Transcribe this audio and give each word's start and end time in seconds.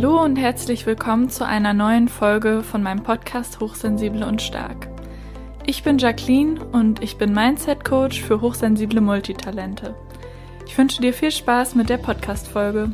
Hallo 0.00 0.22
und 0.22 0.36
herzlich 0.36 0.86
willkommen 0.86 1.28
zu 1.28 1.44
einer 1.44 1.74
neuen 1.74 2.06
Folge 2.06 2.62
von 2.62 2.84
meinem 2.84 3.02
Podcast 3.02 3.58
Hochsensible 3.58 4.24
und 4.24 4.40
Stark. 4.40 4.86
Ich 5.66 5.82
bin 5.82 5.98
Jacqueline 5.98 6.64
und 6.66 7.02
ich 7.02 7.18
bin 7.18 7.32
Mindset 7.32 7.84
Coach 7.84 8.22
für 8.22 8.40
hochsensible 8.40 9.00
Multitalente. 9.00 9.96
Ich 10.68 10.78
wünsche 10.78 11.02
dir 11.02 11.12
viel 11.12 11.32
Spaß 11.32 11.74
mit 11.74 11.88
der 11.88 11.98
Podcast-Folge. 11.98 12.92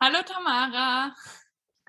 Hallo 0.00 0.18
Tamara. 0.24 1.12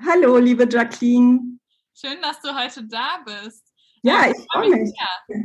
Hallo, 0.04 0.40
liebe 0.40 0.68
Jacqueline. 0.68 1.60
Schön, 1.94 2.20
dass 2.24 2.42
du 2.42 2.50
heute 2.60 2.88
da 2.88 3.20
bist. 3.24 3.72
Ja, 4.02 4.32
ich 4.32 4.48
freue 4.52 4.72
mich. 4.72 4.92
Ja. 4.98 5.36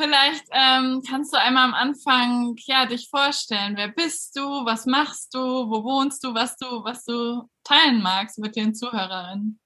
Vielleicht 0.00 0.46
ähm, 0.52 1.02
kannst 1.06 1.34
du 1.34 1.38
einmal 1.38 1.66
am 1.68 1.74
Anfang 1.74 2.54
ja, 2.64 2.86
dich 2.86 3.10
vorstellen. 3.10 3.74
Wer 3.76 3.88
bist 3.88 4.34
du? 4.34 4.40
Was 4.40 4.86
machst 4.86 5.34
du? 5.34 5.38
Wo 5.38 5.84
wohnst 5.84 6.24
du? 6.24 6.32
Was 6.32 6.56
du, 6.56 6.66
was 6.84 7.04
du 7.04 7.42
teilen 7.64 8.02
magst 8.02 8.38
mit 8.38 8.56
den 8.56 8.74
Zuhörerinnen? 8.74 9.60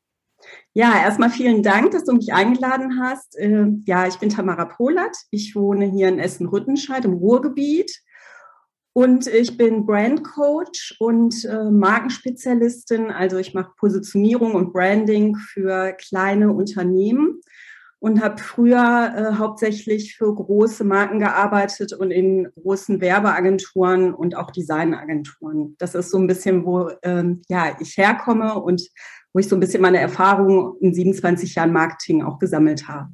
Ja, 0.72 1.00
erstmal 1.00 1.30
vielen 1.30 1.62
Dank, 1.62 1.92
dass 1.92 2.04
du 2.04 2.14
mich 2.14 2.32
eingeladen 2.32 3.00
hast. 3.00 3.38
Äh, 3.38 3.66
ja, 3.86 4.08
ich 4.08 4.16
bin 4.16 4.28
Tamara 4.28 4.64
Polat. 4.64 5.16
Ich 5.30 5.54
wohne 5.54 5.86
hier 5.86 6.08
in 6.08 6.18
Essen-Rüttenscheid 6.18 7.04
im 7.04 7.12
Ruhrgebiet. 7.12 7.92
Und 8.92 9.28
ich 9.28 9.56
bin 9.56 9.86
Brand 9.86 10.24
Coach 10.24 10.96
und 10.98 11.44
äh, 11.44 11.70
Markenspezialistin. 11.70 13.12
Also 13.12 13.36
ich 13.36 13.54
mache 13.54 13.70
Positionierung 13.78 14.54
und 14.54 14.72
Branding 14.72 15.36
für 15.36 15.92
kleine 15.92 16.52
Unternehmen 16.52 17.40
und 18.04 18.22
habe 18.22 18.36
früher 18.36 19.14
äh, 19.16 19.38
hauptsächlich 19.38 20.16
für 20.16 20.34
große 20.34 20.84
Marken 20.84 21.20
gearbeitet 21.20 21.94
und 21.94 22.10
in 22.10 22.52
großen 22.62 23.00
Werbeagenturen 23.00 24.12
und 24.12 24.36
auch 24.36 24.50
Designagenturen. 24.50 25.74
Das 25.78 25.94
ist 25.94 26.10
so 26.10 26.18
ein 26.18 26.26
bisschen, 26.26 26.66
wo 26.66 26.90
ähm, 27.02 27.40
ja, 27.48 27.74
ich 27.80 27.96
herkomme 27.96 28.60
und 28.60 28.82
wo 29.32 29.38
ich 29.38 29.48
so 29.48 29.56
ein 29.56 29.60
bisschen 29.60 29.80
meine 29.80 30.00
Erfahrungen 30.00 30.76
in 30.82 30.92
27 30.92 31.54
Jahren 31.54 31.72
Marketing 31.72 32.22
auch 32.22 32.38
gesammelt 32.38 32.88
habe. 32.88 33.08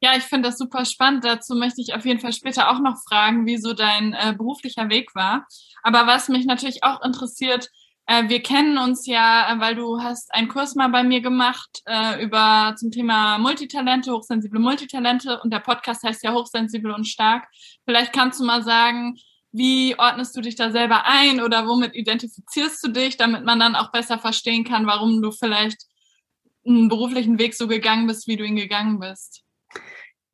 Ja, 0.00 0.16
ich 0.16 0.24
finde 0.24 0.48
das 0.48 0.58
super 0.58 0.84
spannend. 0.84 1.24
Dazu 1.24 1.54
möchte 1.54 1.80
ich 1.80 1.94
auf 1.94 2.04
jeden 2.04 2.18
Fall 2.18 2.32
später 2.32 2.72
auch 2.72 2.80
noch 2.80 2.96
fragen, 3.08 3.46
wie 3.46 3.58
so 3.58 3.72
dein 3.72 4.14
äh, 4.14 4.34
beruflicher 4.36 4.88
Weg 4.88 5.14
war. 5.14 5.46
Aber 5.84 6.08
was 6.08 6.28
mich 6.28 6.44
natürlich 6.44 6.82
auch 6.82 7.04
interessiert, 7.04 7.70
äh, 8.06 8.28
wir 8.28 8.42
kennen 8.42 8.78
uns 8.78 9.06
ja, 9.06 9.52
äh, 9.52 9.60
weil 9.60 9.74
du 9.74 10.00
hast 10.00 10.34
einen 10.34 10.48
Kurs 10.48 10.74
mal 10.74 10.88
bei 10.88 11.02
mir 11.02 11.20
gemacht 11.20 11.82
äh, 11.86 12.22
über 12.22 12.74
zum 12.76 12.90
Thema 12.90 13.38
Multitalente, 13.38 14.12
hochsensible 14.12 14.60
Multitalente 14.60 15.40
und 15.40 15.52
der 15.52 15.60
Podcast 15.60 16.02
heißt 16.02 16.22
ja 16.24 16.32
Hochsensibel 16.32 16.90
und 16.92 17.06
Stark. 17.06 17.46
Vielleicht 17.84 18.12
kannst 18.12 18.40
du 18.40 18.44
mal 18.44 18.62
sagen, 18.62 19.16
wie 19.52 19.98
ordnest 19.98 20.36
du 20.36 20.40
dich 20.40 20.56
da 20.56 20.70
selber 20.70 21.06
ein 21.06 21.40
oder 21.40 21.66
womit 21.68 21.94
identifizierst 21.94 22.82
du 22.84 22.88
dich, 22.88 23.16
damit 23.18 23.44
man 23.44 23.60
dann 23.60 23.76
auch 23.76 23.92
besser 23.92 24.18
verstehen 24.18 24.64
kann, 24.64 24.86
warum 24.86 25.22
du 25.22 25.30
vielleicht 25.30 25.84
einen 26.66 26.88
beruflichen 26.88 27.38
Weg 27.38 27.54
so 27.54 27.68
gegangen 27.68 28.06
bist, 28.06 28.26
wie 28.26 28.36
du 28.36 28.44
ihn 28.44 28.56
gegangen 28.56 28.98
bist? 28.98 29.42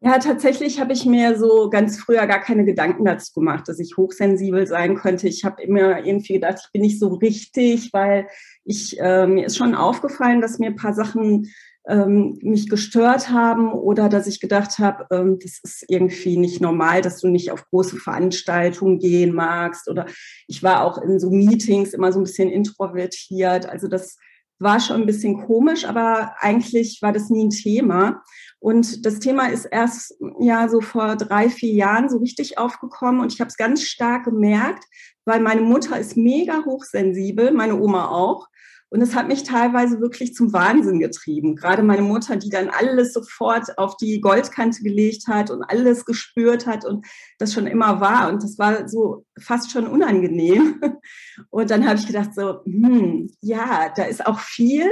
Ja, 0.01 0.19
tatsächlich 0.19 0.79
habe 0.79 0.93
ich 0.93 1.05
mir 1.07 1.37
so 1.37 1.71
ganz 1.71 1.99
früher 1.99 2.25
gar 2.29 2.41
keine 2.41 2.65
Gedanken 2.65 3.05
dazu 3.05 3.33
gemacht, 3.35 3.67
dass 3.67 3.81
ich 3.81 3.97
hochsensibel 3.97 4.65
sein 4.65 4.95
könnte. 4.95 5.27
Ich 5.27 5.45
habe 5.45 5.61
immer 5.61 6.05
irgendwie 6.05 6.35
gedacht, 6.35 6.61
ich 6.65 6.73
bin 6.73 6.83
nicht 6.83 7.01
so 7.01 7.09
richtig, 7.15 7.93
weil 7.93 8.29
ich 8.65 9.01
äh, 9.01 9.27
mir 9.27 9.47
ist 9.47 9.57
schon 9.57 9.75
aufgefallen, 9.75 10.41
dass 10.41 10.61
mir 10.61 10.67
ein 10.69 10.77
paar 10.77 10.95
Sachen 10.95 11.51
ähm, 11.89 12.39
mich 12.43 12.69
gestört 12.69 13.31
haben 13.31 13.73
oder 13.73 14.09
dass 14.09 14.29
ich 14.29 14.39
gedacht 14.39 14.79
habe, 14.79 15.07
ähm, 15.11 15.39
das 15.43 15.59
ist 15.65 15.85
irgendwie 15.89 16.37
nicht 16.37 16.61
normal, 16.61 17.03
dass 17.03 17.21
du 17.21 17.27
nicht 17.27 17.51
auf 17.51 17.69
große 17.71 17.97
Veranstaltungen 17.97 19.01
gehen 19.01 19.35
magst. 19.35 19.89
Oder 19.89 20.07
ich 20.47 20.63
war 20.63 20.85
auch 20.85 20.99
in 21.03 21.19
so 21.19 21.31
Meetings 21.31 21.93
immer 21.93 22.13
so 22.13 22.21
ein 22.21 22.25
bisschen 22.25 22.51
introvertiert. 22.51 23.67
Also 23.67 23.89
das 23.89 24.17
war 24.59 24.81
schon 24.81 24.97
ein 25.01 25.07
bisschen 25.07 25.47
komisch, 25.47 25.85
aber 25.85 26.35
eigentlich 26.41 27.01
war 27.01 27.13
das 27.13 27.31
nie 27.31 27.45
ein 27.45 27.51
Thema. 27.51 28.23
Und 28.61 29.07
das 29.07 29.21
Thema 29.21 29.49
ist 29.49 29.67
erst 29.67 30.15
ja 30.41 30.69
so 30.69 30.81
vor 30.81 31.17
drei, 31.17 31.49
vier 31.49 31.73
Jahren 31.73 32.09
so 32.09 32.19
richtig 32.19 32.59
aufgekommen 32.59 33.21
und 33.21 33.33
ich 33.33 33.41
habe 33.41 33.49
es 33.49 33.57
ganz 33.57 33.83
stark 33.83 34.25
gemerkt, 34.25 34.85
weil 35.25 35.41
meine 35.41 35.61
Mutter 35.61 35.99
ist 35.99 36.17
mega 36.17 36.65
hochsensibel, 36.65 37.53
meine 37.53 37.81
Oma 37.81 38.09
auch. 38.09 38.49
Und 38.91 39.03
es 39.03 39.15
hat 39.15 39.29
mich 39.29 39.43
teilweise 39.43 40.01
wirklich 40.01 40.35
zum 40.35 40.53
Wahnsinn 40.53 40.99
getrieben. 40.99 41.57
Gerade 41.57 41.83
meine 41.83 42.03
Mutter, 42.03 42.37
die 42.37 42.49
dann 42.49 42.71
alles 42.71 43.13
sofort 43.13 43.77
auf 43.77 43.97
die 43.99 44.21
Goldkante 44.21 44.83
gelegt 44.83 45.29
hat 45.29 45.51
und 45.51 45.63
alles 45.63 46.07
gespürt 46.07 46.67
hat 46.67 46.87
und 46.87 47.07
das 47.39 47.53
schon 47.53 47.67
immer 47.67 48.01
war. 48.01 48.31
Und 48.31 48.43
das 48.43 48.59
war 48.59 48.89
so 48.89 49.27
fast 49.39 49.71
schon 49.71 49.87
unangenehm. 49.87 50.81
Und 51.51 51.71
dann 51.71 51.87
habe 51.87 51.99
ich 51.99 52.07
gedacht, 52.07 52.35
so, 52.35 52.65
hm, 52.65 53.31
ja, 53.41 53.93
da 53.95 54.05
ist 54.05 54.27
auch 54.27 54.41
viel, 54.41 54.89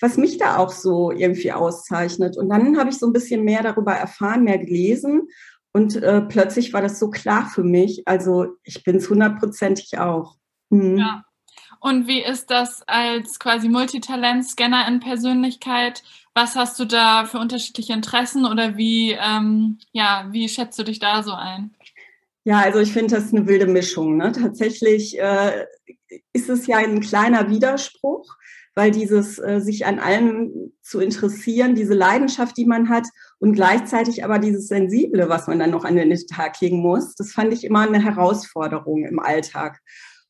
was 0.00 0.16
mich 0.16 0.38
da 0.38 0.56
auch 0.56 0.70
so 0.70 1.10
irgendwie 1.10 1.52
auszeichnet. 1.52 2.38
Und 2.38 2.48
dann 2.48 2.78
habe 2.78 2.90
ich 2.90 2.98
so 2.98 3.06
ein 3.06 3.12
bisschen 3.12 3.44
mehr 3.44 3.62
darüber 3.62 3.92
erfahren, 3.92 4.44
mehr 4.44 4.58
gelesen. 4.58 5.28
Und 5.72 5.96
äh, 5.96 6.22
plötzlich 6.22 6.72
war 6.72 6.82
das 6.82 6.98
so 6.98 7.10
klar 7.10 7.48
für 7.52 7.62
mich. 7.62 8.02
Also 8.06 8.56
ich 8.64 8.82
bin 8.82 8.96
es 8.96 9.10
hundertprozentig 9.10 9.98
auch. 9.98 10.36
Hm. 10.70 10.96
Ja. 10.96 11.22
Und 11.80 12.06
wie 12.06 12.22
ist 12.22 12.50
das 12.50 12.82
als 12.86 13.38
quasi 13.38 13.68
Multitalent-Scanner 13.68 14.86
in 14.86 15.00
Persönlichkeit? 15.00 16.02
Was 16.34 16.54
hast 16.54 16.78
du 16.78 16.84
da 16.84 17.24
für 17.24 17.38
unterschiedliche 17.38 17.94
Interessen 17.94 18.44
oder 18.44 18.76
wie, 18.76 19.12
ähm, 19.12 19.78
ja, 19.92 20.28
wie 20.30 20.48
schätzt 20.48 20.78
du 20.78 20.84
dich 20.84 20.98
da 20.98 21.22
so 21.22 21.32
ein? 21.32 21.74
Ja, 22.44 22.58
also 22.60 22.80
ich 22.80 22.92
finde 22.92 23.16
das 23.16 23.32
eine 23.32 23.46
wilde 23.46 23.66
Mischung. 23.66 24.16
Ne? 24.18 24.32
Tatsächlich 24.32 25.18
äh, 25.18 25.66
ist 26.32 26.48
es 26.48 26.66
ja 26.66 26.78
ein 26.78 27.00
kleiner 27.00 27.48
Widerspruch, 27.50 28.36
weil 28.74 28.90
dieses 28.90 29.38
äh, 29.38 29.60
sich 29.60 29.86
an 29.86 29.98
allem 29.98 30.72
zu 30.82 31.00
interessieren, 31.00 31.74
diese 31.74 31.94
Leidenschaft, 31.94 32.56
die 32.56 32.66
man 32.66 32.88
hat 32.88 33.06
und 33.38 33.54
gleichzeitig 33.54 34.24
aber 34.24 34.38
dieses 34.38 34.68
Sensible, 34.68 35.28
was 35.28 35.46
man 35.46 35.58
dann 35.58 35.70
noch 35.70 35.84
an 35.84 35.96
den 35.96 36.14
Tag 36.26 36.60
legen 36.60 36.80
muss, 36.80 37.14
das 37.14 37.32
fand 37.32 37.52
ich 37.52 37.64
immer 37.64 37.80
eine 37.80 38.02
Herausforderung 38.02 39.04
im 39.04 39.18
Alltag. 39.18 39.80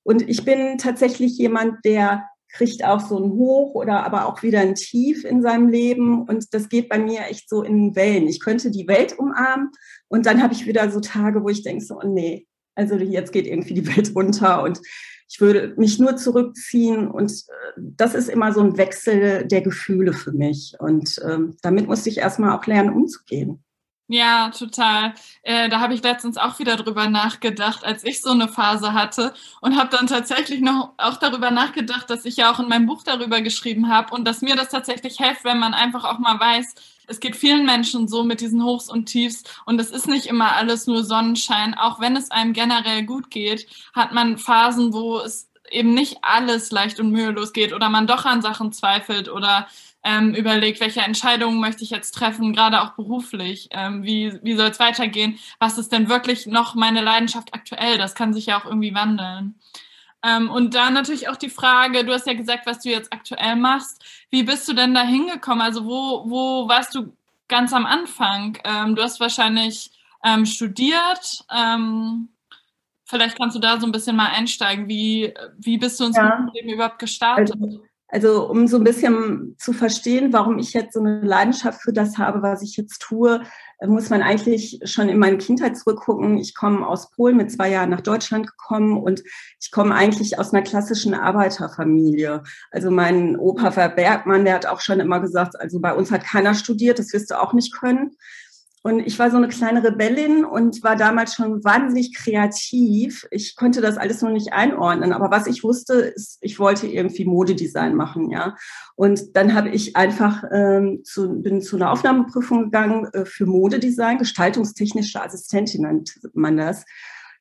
Und 0.02 0.28
ich 0.28 0.44
bin 0.44 0.78
tatsächlich 0.78 1.36
jemand, 1.38 1.84
der 1.84 2.24
kriegt 2.52 2.84
auch 2.84 3.00
so 3.00 3.16
ein 3.18 3.30
Hoch 3.30 3.74
oder 3.74 4.04
aber 4.04 4.26
auch 4.26 4.42
wieder 4.42 4.60
ein 4.60 4.74
Tief 4.74 5.24
in 5.24 5.42
seinem 5.42 5.68
Leben. 5.68 6.22
Und 6.22 6.52
das 6.52 6.68
geht 6.68 6.88
bei 6.88 6.98
mir 6.98 7.20
echt 7.28 7.48
so 7.48 7.62
in 7.62 7.94
Wellen. 7.94 8.26
Ich 8.26 8.40
könnte 8.40 8.70
die 8.70 8.88
Welt 8.88 9.18
umarmen 9.18 9.70
und 10.08 10.26
dann 10.26 10.42
habe 10.42 10.54
ich 10.54 10.66
wieder 10.66 10.90
so 10.90 11.00
Tage, 11.00 11.42
wo 11.42 11.48
ich 11.48 11.62
denke 11.62 11.84
so, 11.84 12.00
oh 12.02 12.06
nee, 12.06 12.46
also 12.74 12.96
jetzt 12.96 13.32
geht 13.32 13.46
irgendwie 13.46 13.74
die 13.74 13.96
Welt 13.96 14.14
runter 14.14 14.62
und 14.62 14.80
ich 15.28 15.40
würde 15.40 15.74
mich 15.76 15.98
nur 15.98 16.16
zurückziehen. 16.16 17.08
Und 17.08 17.30
äh, 17.30 17.80
das 17.80 18.14
ist 18.14 18.28
immer 18.28 18.52
so 18.52 18.60
ein 18.60 18.76
Wechsel 18.76 19.46
der 19.46 19.60
Gefühle 19.60 20.12
für 20.12 20.32
mich. 20.32 20.74
Und 20.80 21.20
ähm, 21.24 21.56
damit 21.62 21.86
musste 21.86 22.08
ich 22.08 22.18
erstmal 22.18 22.56
auch 22.56 22.66
lernen, 22.66 22.92
umzugehen. 22.92 23.62
Ja, 24.12 24.50
total. 24.50 25.14
Äh, 25.44 25.68
da 25.68 25.78
habe 25.78 25.94
ich 25.94 26.02
letztens 26.02 26.36
auch 26.36 26.58
wieder 26.58 26.74
drüber 26.74 27.08
nachgedacht, 27.08 27.84
als 27.84 28.02
ich 28.02 28.20
so 28.20 28.30
eine 28.30 28.48
Phase 28.48 28.92
hatte 28.92 29.32
und 29.60 29.78
habe 29.78 29.96
dann 29.96 30.08
tatsächlich 30.08 30.60
noch 30.60 30.94
auch 30.98 31.16
darüber 31.18 31.52
nachgedacht, 31.52 32.10
dass 32.10 32.24
ich 32.24 32.36
ja 32.36 32.52
auch 32.52 32.58
in 32.58 32.68
meinem 32.68 32.86
Buch 32.86 33.04
darüber 33.04 33.40
geschrieben 33.40 33.88
habe 33.88 34.12
und 34.12 34.24
dass 34.24 34.42
mir 34.42 34.56
das 34.56 34.68
tatsächlich 34.70 35.18
hilft, 35.18 35.44
wenn 35.44 35.60
man 35.60 35.74
einfach 35.74 36.02
auch 36.02 36.18
mal 36.18 36.40
weiß, 36.40 36.74
es 37.06 37.20
geht 37.20 37.36
vielen 37.36 37.64
Menschen 37.66 38.08
so 38.08 38.24
mit 38.24 38.40
diesen 38.40 38.64
Hochs 38.64 38.88
und 38.88 39.06
Tiefs 39.06 39.44
und 39.64 39.80
es 39.80 39.90
ist 39.92 40.08
nicht 40.08 40.26
immer 40.26 40.56
alles 40.56 40.88
nur 40.88 41.04
Sonnenschein. 41.04 41.74
Auch 41.74 42.00
wenn 42.00 42.16
es 42.16 42.32
einem 42.32 42.52
generell 42.52 43.04
gut 43.04 43.30
geht, 43.30 43.68
hat 43.94 44.12
man 44.12 44.38
Phasen, 44.38 44.92
wo 44.92 45.20
es 45.20 45.48
eben 45.70 45.94
nicht 45.94 46.18
alles 46.22 46.72
leicht 46.72 46.98
und 46.98 47.12
mühelos 47.12 47.52
geht 47.52 47.72
oder 47.72 47.88
man 47.88 48.08
doch 48.08 48.24
an 48.24 48.42
Sachen 48.42 48.72
zweifelt 48.72 49.28
oder 49.28 49.68
ähm, 50.02 50.34
überlegt, 50.34 50.80
welche 50.80 51.00
Entscheidungen 51.00 51.60
möchte 51.60 51.84
ich 51.84 51.90
jetzt 51.90 52.12
treffen, 52.12 52.52
gerade 52.52 52.82
auch 52.82 52.92
beruflich, 52.92 53.68
ähm, 53.72 54.02
wie, 54.02 54.38
wie 54.42 54.56
soll 54.56 54.70
es 54.70 54.80
weitergehen, 54.80 55.38
was 55.58 55.78
ist 55.78 55.92
denn 55.92 56.08
wirklich 56.08 56.46
noch 56.46 56.74
meine 56.74 57.02
Leidenschaft 57.02 57.52
aktuell, 57.52 57.98
das 57.98 58.14
kann 58.14 58.32
sich 58.32 58.46
ja 58.46 58.58
auch 58.58 58.64
irgendwie 58.64 58.94
wandeln. 58.94 59.56
Ähm, 60.22 60.50
und 60.50 60.74
dann 60.74 60.94
natürlich 60.94 61.28
auch 61.28 61.36
die 61.36 61.50
Frage, 61.50 62.04
du 62.04 62.12
hast 62.12 62.26
ja 62.26 62.34
gesagt, 62.34 62.66
was 62.66 62.80
du 62.80 62.90
jetzt 62.90 63.12
aktuell 63.12 63.56
machst, 63.56 64.04
wie 64.30 64.42
bist 64.42 64.68
du 64.68 64.72
denn 64.72 64.94
da 64.94 65.02
hingekommen, 65.02 65.62
also 65.62 65.84
wo, 65.84 66.30
wo 66.30 66.68
warst 66.68 66.94
du 66.94 67.14
ganz 67.48 67.72
am 67.72 67.86
Anfang? 67.86 68.58
Ähm, 68.64 68.94
du 68.94 69.02
hast 69.02 69.20
wahrscheinlich 69.20 69.90
ähm, 70.24 70.46
studiert, 70.46 71.44
ähm, 71.54 72.28
vielleicht 73.04 73.38
kannst 73.38 73.56
du 73.56 73.60
da 73.60 73.80
so 73.80 73.86
ein 73.86 73.92
bisschen 73.92 74.16
mal 74.16 74.28
einsteigen, 74.28 74.88
wie, 74.88 75.34
wie 75.58 75.78
bist 75.78 75.98
du 76.00 76.04
ins 76.04 76.16
ja. 76.16 76.46
Leben 76.54 76.70
überhaupt 76.70 76.98
gestartet? 76.98 77.56
Also 77.60 77.82
also 78.10 78.50
um 78.50 78.66
so 78.66 78.76
ein 78.76 78.84
bisschen 78.84 79.54
zu 79.58 79.72
verstehen, 79.72 80.32
warum 80.32 80.58
ich 80.58 80.72
jetzt 80.72 80.94
so 80.94 81.00
eine 81.00 81.20
Leidenschaft 81.20 81.80
für 81.82 81.92
das 81.92 82.18
habe, 82.18 82.42
was 82.42 82.62
ich 82.62 82.76
jetzt 82.76 83.00
tue, 83.00 83.42
äh, 83.78 83.86
muss 83.86 84.10
man 84.10 84.22
eigentlich 84.22 84.80
schon 84.84 85.08
in 85.08 85.18
meine 85.18 85.38
Kindheit 85.38 85.76
zurückgucken. 85.76 86.36
Ich 86.38 86.54
komme 86.54 86.86
aus 86.86 87.10
Polen 87.12 87.36
mit 87.36 87.52
zwei 87.52 87.70
Jahren 87.70 87.90
nach 87.90 88.00
Deutschland 88.00 88.46
gekommen 88.46 88.96
und 88.96 89.22
ich 89.60 89.70
komme 89.70 89.94
eigentlich 89.94 90.38
aus 90.38 90.52
einer 90.52 90.62
klassischen 90.62 91.14
Arbeiterfamilie. 91.14 92.42
Also 92.70 92.90
mein 92.90 93.36
Opa 93.36 93.76
war 93.76 93.88
Bergmann, 93.88 94.44
der 94.44 94.54
hat 94.54 94.66
auch 94.66 94.80
schon 94.80 95.00
immer 95.00 95.20
gesagt, 95.20 95.60
also 95.60 95.80
bei 95.80 95.94
uns 95.94 96.10
hat 96.10 96.24
keiner 96.24 96.54
studiert, 96.54 96.98
das 96.98 97.12
wirst 97.12 97.30
du 97.30 97.40
auch 97.40 97.52
nicht 97.52 97.72
können. 97.74 98.16
Und 98.82 99.00
ich 99.00 99.18
war 99.18 99.30
so 99.30 99.36
eine 99.36 99.48
kleine 99.48 99.84
Rebellin 99.84 100.44
und 100.44 100.82
war 100.82 100.96
damals 100.96 101.34
schon 101.34 101.62
wahnsinnig 101.62 102.14
kreativ. 102.14 103.26
Ich 103.30 103.54
konnte 103.54 103.82
das 103.82 103.98
alles 103.98 104.22
noch 104.22 104.30
nicht 104.30 104.54
einordnen, 104.54 105.12
aber 105.12 105.30
was 105.30 105.46
ich 105.46 105.62
wusste, 105.62 105.94
ist, 105.94 106.38
ich 106.40 106.58
wollte 106.58 106.86
irgendwie 106.86 107.26
Modedesign 107.26 107.94
machen, 107.94 108.30
ja. 108.30 108.56
Und 108.96 109.36
dann 109.36 109.54
habe 109.54 109.68
ich 109.68 109.96
einfach 109.96 110.44
ähm, 110.50 111.02
zu, 111.04 111.42
bin 111.42 111.60
zu 111.60 111.76
einer 111.76 111.92
Aufnahmeprüfung 111.92 112.64
gegangen 112.64 113.06
äh, 113.12 113.26
für 113.26 113.44
Modedesign, 113.44 114.18
gestaltungstechnische 114.18 115.22
Assistentin 115.22 115.82
nennt 115.82 116.18
man 116.32 116.56
das. 116.56 116.86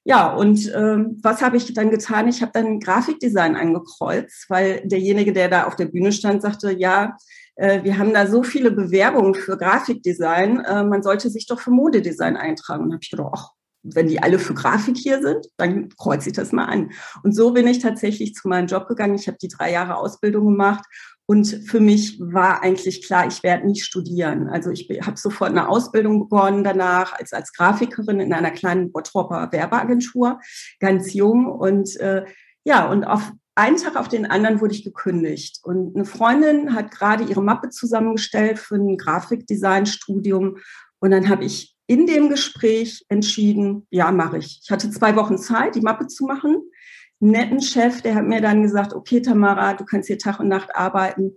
Ja, 0.04 0.34
und 0.34 0.72
ähm, 0.74 1.20
was 1.22 1.42
habe 1.42 1.58
ich 1.58 1.74
dann 1.74 1.92
getan? 1.92 2.28
Ich 2.28 2.42
habe 2.42 2.52
dann 2.54 2.80
Grafikdesign 2.80 3.56
angekreuzt, 3.56 4.46
weil 4.50 4.82
derjenige, 4.86 5.34
der 5.34 5.50
da 5.50 5.68
auf 5.68 5.76
der 5.76 5.86
Bühne 5.86 6.12
stand, 6.12 6.42
sagte, 6.42 6.72
ja, 6.72 7.16
wir 7.84 7.98
haben 7.98 8.14
da 8.14 8.28
so 8.28 8.44
viele 8.44 8.72
Bewerbungen 8.72 9.36
für 9.36 9.58
Grafikdesign, 9.58 10.60
äh, 10.62 10.84
man 10.84 11.04
sollte 11.04 11.30
sich 11.30 11.48
doch 11.48 11.60
für 11.60 11.72
Modedesign 11.72 12.38
eintragen. 12.38 12.86
Und 12.86 12.94
habe 12.94 13.04
ich 13.04 13.10
gedacht, 13.10 13.32
ach, 13.34 13.50
wenn 13.84 14.08
die 14.08 14.22
alle 14.22 14.40
für 14.40 14.54
Grafik 14.54 14.98
hier 14.98 15.22
sind, 15.22 15.48
dann 15.58 15.90
kreuze 15.90 16.30
ich 16.30 16.36
das 16.36 16.52
mal 16.52 16.66
an. 16.66 16.92
Und 17.24 17.34
so 17.34 17.52
bin 17.54 17.68
ich 17.68 17.80
tatsächlich 17.80 18.34
zu 18.34 18.48
meinem 18.48 18.68
Job 18.68 18.88
gegangen. 18.88 19.16
Ich 19.16 19.28
habe 19.28 19.38
die 19.42 19.48
drei 19.48 19.72
Jahre 19.72 19.96
Ausbildung 19.96 20.46
gemacht 20.46 20.84
und 21.30 21.46
für 21.68 21.80
mich 21.80 22.20
war 22.20 22.64
eigentlich 22.64 23.06
klar, 23.06 23.28
ich 23.28 23.44
werde 23.44 23.68
nicht 23.68 23.86
studieren. 23.86 24.50
Also 24.50 24.72
ich 24.72 24.90
habe 25.04 25.16
sofort 25.16 25.52
eine 25.52 25.70
Ausbildung 25.70 26.22
begonnen 26.22 26.64
danach 26.64 27.14
als, 27.14 27.34
als 27.34 27.54
Grafikerin 27.54 28.20
in 28.20 28.34
einer 28.34 28.50
kleinen 28.50 28.92
Bottropper 28.92 29.50
Werbeagentur, 29.52 30.40
ganz 30.80 31.14
jung. 31.14 31.46
Und 31.46 31.96
äh, 31.98 32.26
ja, 32.64 32.90
und 32.90 33.04
auf 33.04 33.32
einen 33.60 33.76
Tag 33.78 33.98
auf 33.98 34.08
den 34.08 34.26
anderen 34.26 34.62
wurde 34.62 34.74
ich 34.74 34.86
gekündigt. 34.86 35.60
Und 35.64 35.96
eine 35.96 36.06
Freundin 36.06 36.74
hat 36.74 36.92
gerade 36.92 37.26
ihre 37.26 37.44
Mappe 37.44 37.70
zusammengestellt 37.70 38.58
für 38.58 38.76
ein 38.76 38.98
Grafikdesign-Studium. 38.98 40.58
Und 41.00 41.12
dann 41.12 41.28
habe 41.28 41.44
ich 41.44 41.76
in 41.86 42.08
dem 42.08 42.30
Gespräch 42.30 43.06
entschieden, 43.10 43.86
ja, 43.90 44.12
mache 44.12 44.38
ich. 44.38 44.62
Ich 44.64 44.72
hatte 44.72 44.90
zwei 44.92 45.16
Wochen 45.18 45.38
Zeit, 45.38 45.76
die 45.76 45.82
Mappe 45.82 46.08
zu 46.08 46.26
machen. 46.26 46.58
Einen 47.22 47.32
netten 47.32 47.62
Chef, 47.62 48.02
der 48.02 48.16
hat 48.16 48.26
mir 48.26 48.40
dann 48.40 48.64
gesagt, 48.64 48.94
okay, 48.94 49.22
Tamara, 49.22 49.74
du 49.74 49.84
kannst 49.84 50.08
hier 50.08 50.18
Tag 50.18 50.40
und 50.40 50.48
Nacht 50.48 50.74
arbeiten. 50.76 51.36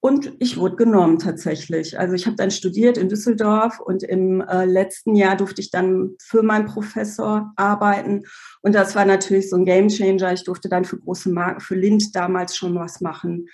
Und 0.00 0.32
ich 0.38 0.56
wurde 0.56 0.76
genommen 0.76 1.18
tatsächlich. 1.18 1.98
Also 1.98 2.14
ich 2.14 2.26
habe 2.26 2.36
dann 2.36 2.52
studiert 2.52 2.96
in 2.96 3.08
Düsseldorf 3.08 3.80
und 3.80 4.04
im 4.04 4.40
äh, 4.40 4.64
letzten 4.64 5.16
Jahr 5.16 5.36
durfte 5.36 5.60
ich 5.60 5.70
dann 5.70 6.10
für 6.22 6.42
meinen 6.42 6.66
Professor 6.66 7.52
arbeiten. 7.56 8.22
Und 8.62 8.76
das 8.76 8.94
war 8.94 9.04
natürlich 9.04 9.50
so 9.50 9.56
ein 9.56 9.64
Gamechanger. 9.64 10.32
Ich 10.32 10.44
durfte 10.44 10.68
dann 10.68 10.84
für 10.84 10.98
große 10.98 11.30
Marken, 11.30 11.60
für 11.60 11.74
Lind 11.74 12.14
damals 12.14 12.56
schon 12.56 12.76
was 12.76 13.00
machen 13.00 13.48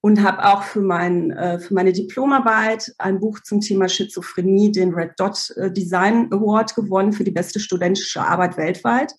und 0.00 0.22
habe 0.22 0.44
auch 0.46 0.62
für, 0.62 0.80
mein, 0.80 1.30
äh, 1.32 1.58
für 1.58 1.74
meine 1.74 1.92
Diplomarbeit 1.92 2.92
ein 2.98 3.20
Buch 3.20 3.40
zum 3.40 3.60
Thema 3.60 3.88
Schizophrenie, 3.88 4.72
den 4.72 4.94
Red 4.94 5.12
Dot 5.18 5.52
äh, 5.56 5.70
Design 5.70 6.32
Award 6.32 6.74
gewonnen 6.74 7.12
für 7.12 7.24
die 7.24 7.30
beste 7.30 7.60
studentische 7.60 8.22
Arbeit 8.22 8.56
weltweit. 8.56 9.12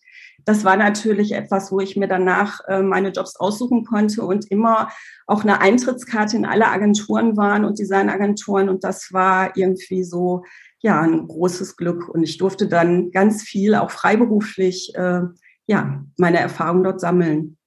Das 0.46 0.64
war 0.64 0.78
natürlich 0.78 1.34
etwas, 1.34 1.72
wo 1.72 1.80
ich 1.80 1.96
mir 1.96 2.08
danach 2.08 2.62
äh, 2.68 2.82
meine 2.82 3.10
Jobs 3.10 3.36
aussuchen 3.36 3.86
konnte 3.86 4.24
und 4.24 4.50
immer 4.50 4.90
auch 5.28 5.44
eine 5.44 5.62
Eintrittskarte 5.62 6.38
in 6.38 6.46
alle 6.46 6.68
Agenturen 6.68 7.38
waren 7.38 7.66
und 7.66 7.80
Designagenturen. 7.80 8.70
Und 8.70 8.84
das 8.84 9.14
war 9.14 9.56
irgendwie 9.56 10.04
so, 10.04 10.44
ja, 10.80 11.02
ein 11.02 11.28
großes 11.28 11.78
Glück. 11.78 12.10
Und 12.10 12.24
ich 12.24 12.38
durfte 12.38 12.68
dann 12.68 13.12
ganz 13.12 13.44
viel, 13.44 13.76
auch 13.76 13.92
freiberuflich, 13.92 14.94
äh, 14.96 15.22
ja, 15.68 16.04
meine 16.18 16.40
Erfahrungen 16.40 16.84
dort 16.84 17.00
sammeln. 17.00 17.58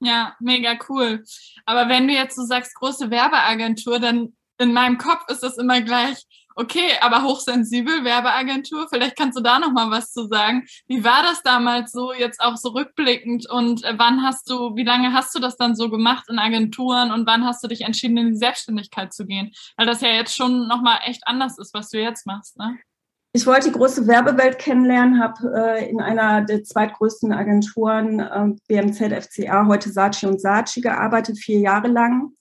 Ja, 0.00 0.34
mega 0.40 0.78
cool. 0.88 1.24
Aber 1.66 1.88
wenn 1.88 2.08
du 2.08 2.14
jetzt 2.14 2.36
so 2.36 2.44
sagst, 2.44 2.74
große 2.74 3.10
Werbeagentur, 3.10 3.98
dann 3.98 4.32
in 4.58 4.72
meinem 4.72 4.98
Kopf 4.98 5.22
ist 5.28 5.42
das 5.42 5.58
immer 5.58 5.80
gleich, 5.80 6.24
okay, 6.54 6.92
aber 7.00 7.22
hochsensibel 7.22 8.04
Werbeagentur, 8.04 8.86
vielleicht 8.88 9.16
kannst 9.16 9.38
du 9.38 9.42
da 9.42 9.58
noch 9.58 9.72
mal 9.72 9.90
was 9.90 10.12
zu 10.12 10.26
sagen. 10.26 10.66
Wie 10.86 11.04
war 11.04 11.22
das 11.22 11.42
damals 11.42 11.92
so 11.92 12.12
jetzt 12.12 12.40
auch 12.40 12.56
so 12.56 12.70
rückblickend 12.70 13.48
und 13.48 13.84
äh, 13.84 13.94
wann 13.96 14.22
hast 14.22 14.50
du, 14.50 14.76
wie 14.76 14.84
lange 14.84 15.12
hast 15.12 15.34
du 15.34 15.38
das 15.38 15.56
dann 15.56 15.74
so 15.74 15.90
gemacht 15.90 16.26
in 16.28 16.38
Agenturen 16.38 17.12
und 17.12 17.26
wann 17.26 17.44
hast 17.44 17.62
du 17.62 17.68
dich 17.68 17.82
entschieden 17.82 18.16
in 18.16 18.30
die 18.30 18.38
Selbstständigkeit 18.38 19.12
zu 19.12 19.26
gehen? 19.26 19.52
Weil 19.76 19.86
das 19.86 20.00
ja 20.00 20.08
jetzt 20.08 20.36
schon 20.36 20.68
noch 20.68 20.82
mal 20.82 21.00
echt 21.04 21.26
anders 21.26 21.58
ist, 21.58 21.74
was 21.74 21.90
du 21.90 22.00
jetzt 22.00 22.26
machst, 22.26 22.56
ne? 22.58 22.78
Ich 23.32 23.46
wollte 23.46 23.68
die 23.68 23.76
große 23.76 24.08
Werbewelt 24.08 24.58
kennenlernen, 24.58 25.22
habe 25.22 25.54
äh, 25.54 25.88
in 25.88 26.00
einer 26.00 26.40
der 26.40 26.64
zweitgrößten 26.64 27.32
Agenturen 27.32 28.18
äh, 28.18 28.48
BMZ, 28.66 29.24
FCA, 29.24 29.66
heute 29.68 29.92
Saatchi 29.92 30.26
und 30.26 30.40
Saatchi 30.40 30.80
gearbeitet, 30.80 31.38
vier 31.38 31.60
Jahre 31.60 31.86
lang. 31.86 32.32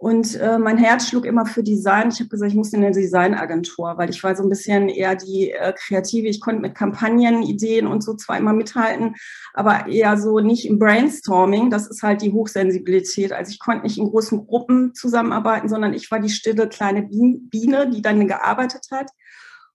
Und 0.00 0.36
äh, 0.36 0.58
mein 0.58 0.78
Herz 0.78 1.08
schlug 1.08 1.26
immer 1.26 1.44
für 1.44 1.64
Design. 1.64 2.10
Ich 2.10 2.20
habe 2.20 2.28
gesagt, 2.28 2.52
ich 2.52 2.56
muss 2.56 2.72
in 2.72 2.84
eine 2.84 2.94
Designagentur, 2.94 3.98
weil 3.98 4.10
ich 4.10 4.22
war 4.22 4.36
so 4.36 4.44
ein 4.44 4.48
bisschen 4.48 4.88
eher 4.88 5.16
die 5.16 5.50
äh, 5.50 5.72
Kreative. 5.76 6.28
Ich 6.28 6.40
konnte 6.40 6.62
mit 6.62 6.76
Kampagnen, 6.76 7.42
Ideen 7.42 7.88
und 7.88 8.04
so 8.04 8.14
zwar 8.14 8.38
immer 8.38 8.52
mithalten, 8.52 9.16
aber 9.54 9.88
eher 9.88 10.16
so 10.16 10.38
nicht 10.38 10.66
im 10.68 10.78
Brainstorming. 10.78 11.68
Das 11.68 11.88
ist 11.88 12.04
halt 12.04 12.22
die 12.22 12.30
Hochsensibilität. 12.30 13.32
Also 13.32 13.50
ich 13.50 13.58
konnte 13.58 13.82
nicht 13.82 13.98
in 13.98 14.08
großen 14.08 14.46
Gruppen 14.46 14.94
zusammenarbeiten, 14.94 15.68
sondern 15.68 15.92
ich 15.94 16.08
war 16.12 16.20
die 16.20 16.30
stille 16.30 16.68
kleine 16.68 17.02
Biene, 17.02 17.90
die 17.90 18.00
dann 18.00 18.28
gearbeitet 18.28 18.86
hat. 18.92 19.10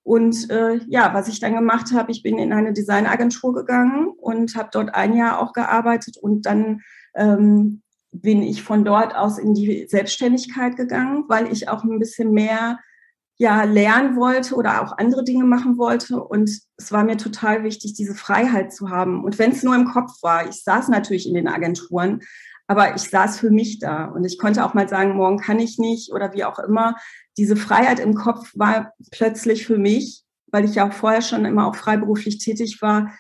Und 0.03 0.49
äh, 0.49 0.79
ja, 0.87 1.13
was 1.13 1.27
ich 1.27 1.41
dann 1.41 1.53
gemacht 1.53 1.91
habe, 1.93 2.11
ich 2.13 2.23
bin 2.23 2.37
in 2.37 2.53
eine 2.53 2.71
Designagentur 2.71 3.53
gegangen 3.53 4.07
und 4.17 4.55
habe 4.55 4.69
dort 4.71 4.95
ein 4.95 5.17
Jahr 5.17 5.41
auch 5.41 5.51
gearbeitet 5.51 6.15
und 6.17 6.45
dann 6.45 6.81
ähm, 7.15 7.82
bin 8.13 8.44
ich 8.44 8.63
von 8.63 8.86
dort 8.86 9.15
aus 9.15 9.38
in 9.38 9.54
die 9.54 9.88
Selbstständigkeit 9.89 10.77
gegangen, 10.77 11.25
weil 11.27 11.51
ich 11.51 11.68
auch 11.68 11.83
ein 11.83 12.00
bisschen 12.00 12.31
mehr 12.31 12.80
ja 13.38 13.63
lernen 13.63 14.15
wollte 14.15 14.56
oder 14.56 14.83
auch 14.83 14.98
andere 14.98 15.24
Dinge 15.24 15.44
machen 15.44 15.77
wollte 15.77 16.24
und 16.24 16.50
es 16.77 16.92
war 16.92 17.04
mir 17.04 17.18
total 17.18 17.63
wichtig, 17.63 17.94
diese 17.94 18.13
Freiheit 18.13 18.71
zu 18.71 18.89
haben. 18.89 19.24
Und 19.24 19.39
wenn 19.39 19.51
es 19.51 19.63
nur 19.63 19.75
im 19.75 19.86
Kopf 19.86 20.21
war, 20.21 20.48
ich 20.48 20.63
saß 20.63 20.89
natürlich 20.89 21.27
in 21.27 21.33
den 21.33 21.48
Agenturen, 21.48 22.21
aber 22.68 22.95
ich 22.95 23.01
saß 23.01 23.39
für 23.39 23.50
mich 23.50 23.80
da 23.80 24.06
und 24.06 24.24
ich 24.24 24.38
konnte 24.38 24.63
auch 24.63 24.75
mal 24.75 24.88
sagen, 24.88 25.16
morgen 25.16 25.39
kann 25.39 25.59
ich 25.59 25.80
nicht 25.80 26.13
oder 26.13 26.33
wie 26.33 26.44
auch 26.44 26.59
immer 26.59 26.95
diese 27.38 27.56
Freiheit 27.56 28.00
im 28.00 28.13
Kopf 28.13 28.51
war 28.54 28.94
plötzlich 29.12 29.66
für 29.66 29.77
mich, 29.77 30.24
weil 30.51 30.66
ich 30.66 30.75
ja 30.75 30.88
auch 30.88 30.94
vorher 30.94 31.21
schon 31.21 31.45
immer 31.45 31.68
auch 31.68 31.75
freiberuflich 31.75 32.38
tätig 32.38 32.81
war, 32.81 33.12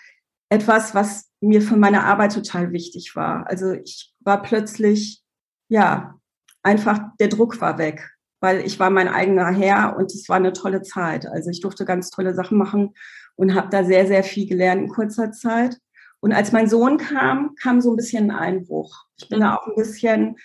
etwas, 0.49 0.93
was 0.93 1.29
mir 1.41 1.61
für 1.61 1.75
meine 1.75 2.03
Arbeit 2.03 2.33
total 2.33 2.71
wichtig 2.71 3.15
war. 3.15 3.47
Also 3.47 3.71
ich 3.71 4.12
war 4.25 4.41
plötzlich, 4.41 5.23
ja, 5.69 6.15
einfach 6.61 6.99
der 7.19 7.27
Druck 7.27 7.59
war 7.61 7.77
weg, 7.77 8.11
weil 8.39 8.65
ich 8.65 8.79
war 8.79 8.89
mein 8.89 9.07
eigener 9.07 9.51
Herr 9.51 9.95
und 9.97 10.11
es 10.13 10.27
war 10.29 10.37
eine 10.37 10.53
tolle 10.53 10.81
Zeit. 10.81 11.25
Also 11.25 11.49
ich 11.49 11.61
durfte 11.61 11.85
ganz 11.85 12.09
tolle 12.09 12.33
Sachen 12.33 12.57
machen 12.57 12.93
und 13.35 13.55
habe 13.55 13.69
da 13.69 13.83
sehr, 13.83 14.07
sehr 14.07 14.23
viel 14.23 14.47
gelernt 14.47 14.81
in 14.81 14.89
kurzer 14.89 15.31
Zeit. 15.31 15.77
Und 16.19 16.31
als 16.31 16.51
mein 16.51 16.69
Sohn 16.69 16.97
kam, 16.97 17.55
kam 17.55 17.81
so 17.81 17.91
ein 17.91 17.97
bisschen 17.97 18.31
ein 18.31 18.37
Einbruch. 18.37 19.05
Ich 19.17 19.27
bin 19.27 19.41
da 19.41 19.55
auch 19.55 19.67
ein 19.67 19.75
bisschen 19.75 20.37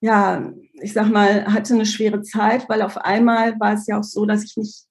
ja, 0.00 0.52
ich 0.80 0.92
sag 0.94 1.10
mal, 1.10 1.46
hatte 1.52 1.74
eine 1.74 1.86
schwere 1.86 2.22
Zeit, 2.22 2.68
weil 2.68 2.82
auf 2.82 2.96
einmal 2.96 3.58
war 3.60 3.74
es 3.74 3.86
ja 3.86 3.98
auch 3.98 4.04
so, 4.04 4.24
dass 4.24 4.44
ich 4.44 4.56
nicht 4.56 4.86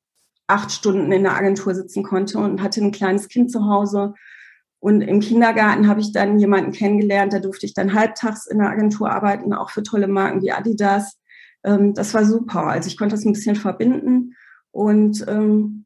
acht 0.48 0.72
Stunden 0.72 1.12
in 1.12 1.24
der 1.24 1.36
Agentur 1.36 1.74
sitzen 1.74 2.03
konnte 2.03 2.38
und 2.38 2.62
hatte 2.62 2.81
ein 2.81 2.91
kleines 2.91 3.27
Kind 3.27 3.51
zu 3.51 3.65
Hause. 3.65 4.13
Und 4.79 5.01
im 5.01 5.19
Kindergarten 5.19 5.88
habe 5.88 6.00
ich 6.00 6.13
dann 6.13 6.39
jemanden 6.39 6.71
kennengelernt, 6.71 7.33
da 7.33 7.39
durfte 7.39 7.65
ich 7.65 7.74
dann 7.74 7.93
halbtags 7.93 8.48
in 8.48 8.59
der 8.59 8.69
Agentur 8.69 9.12
arbeiten, 9.12 9.53
auch 9.53 9.71
für 9.71 9.83
tolle 9.83 10.07
Marken 10.07 10.41
wie 10.41 10.51
Adidas. 10.51 11.19
Ähm, 11.63 11.93
das 11.93 12.13
war 12.13 12.24
super. 12.24 12.67
Also 12.67 12.88
ich 12.88 12.98
konnte 12.98 13.15
das 13.15 13.25
ein 13.25 13.33
bisschen 13.33 13.57
verbinden. 13.57 14.36
Und 14.71 15.25
ähm, 15.27 15.86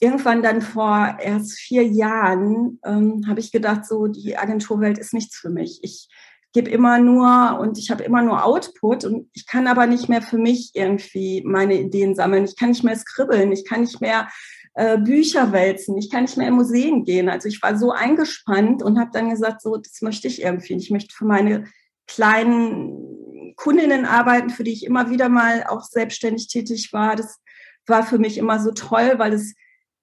irgendwann 0.00 0.42
dann 0.42 0.62
vor 0.62 1.18
erst 1.20 1.58
vier 1.58 1.84
Jahren 1.84 2.78
ähm, 2.84 3.24
habe 3.26 3.40
ich 3.40 3.50
gedacht, 3.50 3.84
so 3.84 4.06
die 4.06 4.36
Agenturwelt 4.36 4.98
ist 4.98 5.12
nichts 5.12 5.36
für 5.36 5.50
mich. 5.50 5.80
Ich 5.82 6.08
gebe 6.52 6.70
immer 6.70 6.98
nur 6.98 7.58
und 7.60 7.78
ich 7.78 7.90
habe 7.90 8.02
immer 8.02 8.22
nur 8.22 8.44
Output 8.44 9.04
und 9.04 9.28
ich 9.32 9.46
kann 9.46 9.66
aber 9.66 9.86
nicht 9.86 10.08
mehr 10.08 10.22
für 10.22 10.38
mich 10.38 10.72
irgendwie 10.74 11.42
meine 11.46 11.78
Ideen 11.80 12.14
sammeln. 12.14 12.44
Ich 12.44 12.56
kann 12.56 12.70
nicht 12.70 12.82
mehr 12.82 12.96
skribbeln, 12.96 13.52
ich 13.52 13.64
kann 13.64 13.82
nicht 13.82 14.00
mehr 14.00 14.28
äh, 14.80 14.96
Bücher 14.96 15.52
wälzen, 15.52 15.98
ich 15.98 16.10
kann 16.10 16.22
nicht 16.22 16.38
mehr 16.38 16.48
in 16.48 16.54
Museen 16.54 17.04
gehen. 17.04 17.28
Also 17.28 17.48
ich 17.48 17.62
war 17.62 17.76
so 17.76 17.92
eingespannt 17.92 18.82
und 18.82 18.98
habe 18.98 19.10
dann 19.12 19.28
gesagt, 19.28 19.60
so, 19.60 19.76
das 19.76 20.00
möchte 20.00 20.26
ich 20.26 20.40
irgendwie. 20.40 20.74
Ich 20.74 20.90
möchte 20.90 21.14
für 21.14 21.26
meine 21.26 21.64
kleinen 22.06 23.52
Kundinnen 23.56 24.06
arbeiten, 24.06 24.48
für 24.48 24.64
die 24.64 24.72
ich 24.72 24.86
immer 24.86 25.10
wieder 25.10 25.28
mal 25.28 25.64
auch 25.68 25.82
selbstständig 25.82 26.48
tätig 26.48 26.94
war. 26.94 27.14
Das 27.14 27.40
war 27.86 28.04
für 28.04 28.18
mich 28.18 28.38
immer 28.38 28.58
so 28.58 28.70
toll, 28.70 29.16
weil 29.18 29.34
es 29.34 29.54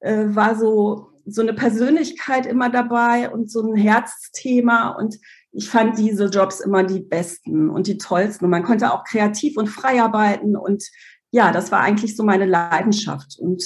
äh, 0.01 0.25
war 0.27 0.55
so 0.55 1.09
so 1.29 1.41
eine 1.41 1.53
Persönlichkeit 1.53 2.45
immer 2.45 2.69
dabei 2.69 3.29
und 3.29 3.51
so 3.51 3.61
ein 3.61 3.75
Herzthema 3.75 4.91
und 4.91 5.17
ich 5.51 5.69
fand 5.69 5.97
diese 5.97 6.27
Jobs 6.27 6.61
immer 6.61 6.83
die 6.83 7.01
besten 7.01 7.69
und 7.69 7.87
die 7.87 7.97
tollsten. 7.97 8.45
Und 8.45 8.51
man 8.51 8.63
konnte 8.63 8.93
auch 8.93 9.03
kreativ 9.03 9.57
und 9.57 9.67
frei 9.67 10.01
arbeiten. 10.01 10.55
Und 10.55 10.85
ja, 11.31 11.51
das 11.51 11.71
war 11.71 11.81
eigentlich 11.81 12.15
so 12.15 12.23
meine 12.23 12.45
Leidenschaft. 12.45 13.37
Und 13.39 13.63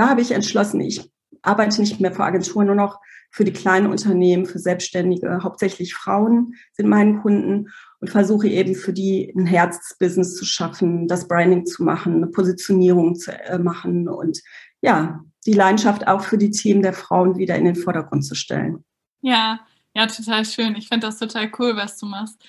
da 0.00 0.08
habe 0.08 0.22
ich 0.22 0.30
entschlossen, 0.30 0.80
ich 0.80 1.10
arbeite 1.42 1.78
nicht 1.78 2.00
mehr 2.00 2.10
für 2.10 2.24
Agenturen, 2.24 2.68
nur 2.68 2.74
noch 2.74 2.98
für 3.30 3.44
die 3.44 3.52
kleinen 3.52 3.86
Unternehmen, 3.88 4.46
für 4.46 4.58
Selbstständige. 4.58 5.40
Hauptsächlich 5.42 5.92
Frauen 5.92 6.54
sind 6.72 6.88
meine 6.88 7.20
Kunden 7.20 7.68
und 8.00 8.08
versuche 8.08 8.48
eben 8.48 8.74
für 8.74 8.94
die 8.94 9.30
ein 9.36 9.44
Herzbusiness 9.44 10.36
zu 10.36 10.46
schaffen, 10.46 11.06
das 11.06 11.28
Branding 11.28 11.66
zu 11.66 11.84
machen, 11.84 12.14
eine 12.14 12.28
Positionierung 12.28 13.14
zu 13.14 13.30
äh, 13.30 13.58
machen 13.58 14.08
und 14.08 14.40
ja, 14.80 15.20
die 15.44 15.52
Leidenschaft 15.52 16.08
auch 16.08 16.22
für 16.22 16.38
die 16.38 16.50
Themen 16.50 16.80
der 16.80 16.94
Frauen 16.94 17.36
wieder 17.36 17.56
in 17.56 17.66
den 17.66 17.76
Vordergrund 17.76 18.24
zu 18.24 18.34
stellen. 18.34 18.82
Ja, 19.20 19.60
ja, 19.94 20.06
total 20.06 20.46
schön. 20.46 20.76
Ich 20.76 20.88
finde 20.88 21.08
das 21.08 21.18
total 21.18 21.52
cool, 21.58 21.76
was 21.76 21.98
du 21.98 22.06
machst. 22.06 22.42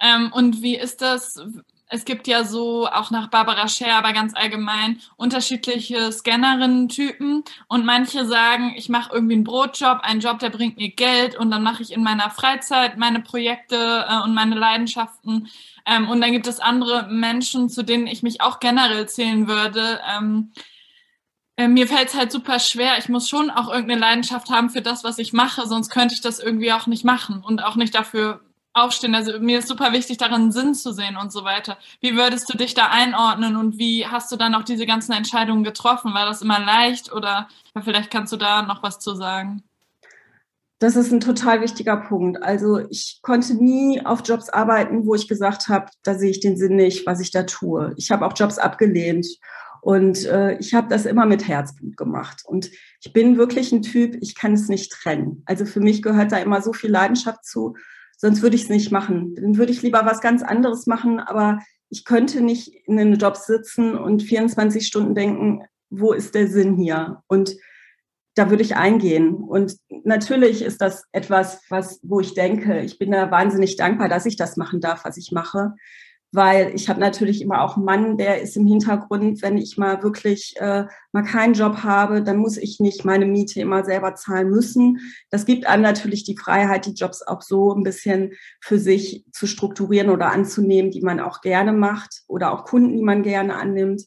Ähm, 0.00 0.32
und 0.32 0.60
wie 0.60 0.76
ist 0.76 1.02
das? 1.02 1.38
Es 1.88 2.04
gibt 2.04 2.26
ja 2.26 2.42
so 2.42 2.88
auch 2.88 3.12
nach 3.12 3.28
Barbara 3.28 3.68
Scher, 3.68 3.96
aber 3.96 4.12
ganz 4.12 4.34
allgemein 4.34 5.00
unterschiedliche 5.16 6.10
Scannerinnen-Typen 6.10 7.44
und 7.68 7.84
manche 7.84 8.26
sagen, 8.26 8.74
ich 8.76 8.88
mache 8.88 9.12
irgendwie 9.14 9.34
einen 9.34 9.44
Brotjob, 9.44 10.00
einen 10.02 10.20
Job, 10.20 10.40
der 10.40 10.50
bringt 10.50 10.78
mir 10.78 10.90
Geld 10.90 11.36
und 11.36 11.50
dann 11.52 11.62
mache 11.62 11.82
ich 11.82 11.92
in 11.92 12.02
meiner 12.02 12.30
Freizeit 12.30 12.96
meine 12.98 13.20
Projekte 13.20 14.04
äh, 14.08 14.20
und 14.24 14.34
meine 14.34 14.56
Leidenschaften. 14.56 15.48
Ähm, 15.86 16.08
und 16.08 16.20
dann 16.20 16.32
gibt 16.32 16.48
es 16.48 16.58
andere 16.58 17.06
Menschen, 17.08 17.68
zu 17.68 17.84
denen 17.84 18.08
ich 18.08 18.24
mich 18.24 18.40
auch 18.40 18.58
generell 18.58 19.08
zählen 19.08 19.46
würde. 19.46 20.00
Ähm, 20.12 20.50
äh, 21.56 21.68
mir 21.68 21.86
fällt 21.86 22.08
es 22.08 22.14
halt 22.14 22.32
super 22.32 22.58
schwer. 22.58 22.98
Ich 22.98 23.08
muss 23.08 23.28
schon 23.28 23.48
auch 23.48 23.68
irgendeine 23.68 24.00
Leidenschaft 24.00 24.50
haben 24.50 24.70
für 24.70 24.82
das, 24.82 25.04
was 25.04 25.18
ich 25.18 25.32
mache, 25.32 25.66
sonst 25.68 25.90
könnte 25.90 26.14
ich 26.14 26.20
das 26.20 26.40
irgendwie 26.40 26.72
auch 26.72 26.88
nicht 26.88 27.04
machen 27.04 27.42
und 27.44 27.62
auch 27.62 27.76
nicht 27.76 27.94
dafür 27.94 28.40
aufstehen. 28.76 29.14
Also 29.14 29.38
mir 29.40 29.58
ist 29.58 29.68
super 29.68 29.92
wichtig, 29.92 30.18
darin 30.18 30.52
Sinn 30.52 30.74
zu 30.74 30.92
sehen 30.92 31.16
und 31.16 31.32
so 31.32 31.44
weiter. 31.44 31.78
Wie 32.00 32.16
würdest 32.16 32.52
du 32.52 32.56
dich 32.56 32.74
da 32.74 32.88
einordnen 32.88 33.56
und 33.56 33.78
wie 33.78 34.06
hast 34.06 34.30
du 34.30 34.36
dann 34.36 34.54
auch 34.54 34.64
diese 34.64 34.86
ganzen 34.86 35.12
Entscheidungen 35.12 35.64
getroffen? 35.64 36.14
War 36.14 36.26
das 36.26 36.42
immer 36.42 36.60
leicht 36.60 37.12
oder 37.12 37.48
vielleicht 37.82 38.10
kannst 38.10 38.32
du 38.32 38.36
da 38.36 38.62
noch 38.62 38.82
was 38.82 38.98
zu 38.98 39.14
sagen? 39.14 39.62
Das 40.78 40.94
ist 40.94 41.10
ein 41.10 41.20
total 41.20 41.62
wichtiger 41.62 41.96
Punkt. 41.96 42.42
Also 42.42 42.80
ich 42.90 43.20
konnte 43.22 43.54
nie 43.54 44.04
auf 44.04 44.20
Jobs 44.26 44.50
arbeiten, 44.50 45.06
wo 45.06 45.14
ich 45.14 45.26
gesagt 45.26 45.68
habe, 45.68 45.86
da 46.02 46.14
sehe 46.14 46.30
ich 46.30 46.40
den 46.40 46.58
Sinn 46.58 46.76
nicht, 46.76 47.06
was 47.06 47.20
ich 47.20 47.30
da 47.30 47.44
tue. 47.44 47.94
Ich 47.96 48.10
habe 48.10 48.26
auch 48.26 48.34
Jobs 48.36 48.58
abgelehnt 48.58 49.26
und 49.80 50.26
äh, 50.26 50.58
ich 50.58 50.74
habe 50.74 50.88
das 50.88 51.06
immer 51.06 51.24
mit 51.24 51.48
Herzblut 51.48 51.96
gemacht. 51.96 52.42
Und 52.44 52.70
ich 53.00 53.12
bin 53.14 53.38
wirklich 53.38 53.72
ein 53.72 53.80
Typ, 53.82 54.18
ich 54.20 54.34
kann 54.34 54.52
es 54.52 54.68
nicht 54.68 54.92
trennen. 54.92 55.42
Also 55.46 55.64
für 55.64 55.80
mich 55.80 56.02
gehört 56.02 56.32
da 56.32 56.38
immer 56.38 56.60
so 56.60 56.74
viel 56.74 56.90
Leidenschaft 56.90 57.44
zu, 57.46 57.74
sonst 58.16 58.42
würde 58.42 58.56
ich 58.56 58.64
es 58.64 58.68
nicht 58.68 58.90
machen. 58.90 59.34
Dann 59.34 59.56
würde 59.56 59.72
ich 59.72 59.82
lieber 59.82 60.04
was 60.04 60.20
ganz 60.20 60.42
anderes 60.42 60.86
machen, 60.86 61.20
aber 61.20 61.60
ich 61.88 62.04
könnte 62.04 62.40
nicht 62.40 62.72
in 62.86 62.98
einem 62.98 63.14
Job 63.14 63.36
sitzen 63.36 63.96
und 63.96 64.22
24 64.22 64.86
Stunden 64.86 65.14
denken, 65.14 65.62
wo 65.90 66.12
ist 66.12 66.34
der 66.34 66.48
Sinn 66.48 66.76
hier? 66.76 67.22
Und 67.28 67.56
da 68.34 68.50
würde 68.50 68.62
ich 68.62 68.76
eingehen. 68.76 69.34
Und 69.34 69.76
natürlich 70.04 70.62
ist 70.62 70.80
das 70.80 71.04
etwas, 71.12 71.62
was, 71.70 72.00
wo 72.02 72.20
ich 72.20 72.34
denke, 72.34 72.80
ich 72.80 72.98
bin 72.98 73.12
da 73.12 73.30
wahnsinnig 73.30 73.76
dankbar, 73.76 74.08
dass 74.08 74.26
ich 74.26 74.36
das 74.36 74.56
machen 74.56 74.80
darf, 74.80 75.04
was 75.04 75.16
ich 75.16 75.32
mache 75.32 75.74
weil 76.36 76.74
ich 76.74 76.90
habe 76.90 77.00
natürlich 77.00 77.40
immer 77.40 77.62
auch 77.62 77.76
einen 77.76 77.86
Mann, 77.86 78.18
der 78.18 78.42
ist 78.42 78.58
im 78.58 78.66
Hintergrund, 78.66 79.40
wenn 79.40 79.56
ich 79.56 79.78
mal 79.78 80.02
wirklich 80.02 80.54
äh, 80.58 80.84
mal 81.12 81.22
keinen 81.22 81.54
Job 81.54 81.78
habe, 81.78 82.22
dann 82.22 82.36
muss 82.36 82.58
ich 82.58 82.78
nicht 82.78 83.06
meine 83.06 83.24
Miete 83.24 83.58
immer 83.60 83.84
selber 83.84 84.14
zahlen 84.14 84.50
müssen. 84.50 84.98
Das 85.30 85.46
gibt 85.46 85.66
einem 85.66 85.82
natürlich 85.82 86.24
die 86.24 86.36
Freiheit, 86.36 86.84
die 86.84 86.92
Jobs 86.92 87.22
auch 87.22 87.40
so 87.40 87.72
ein 87.72 87.82
bisschen 87.82 88.34
für 88.60 88.78
sich 88.78 89.24
zu 89.32 89.46
strukturieren 89.46 90.10
oder 90.10 90.30
anzunehmen, 90.30 90.90
die 90.90 91.00
man 91.00 91.20
auch 91.20 91.40
gerne 91.40 91.72
macht 91.72 92.22
oder 92.28 92.52
auch 92.52 92.66
Kunden, 92.66 92.98
die 92.98 93.02
man 93.02 93.22
gerne 93.22 93.56
annimmt. 93.56 94.02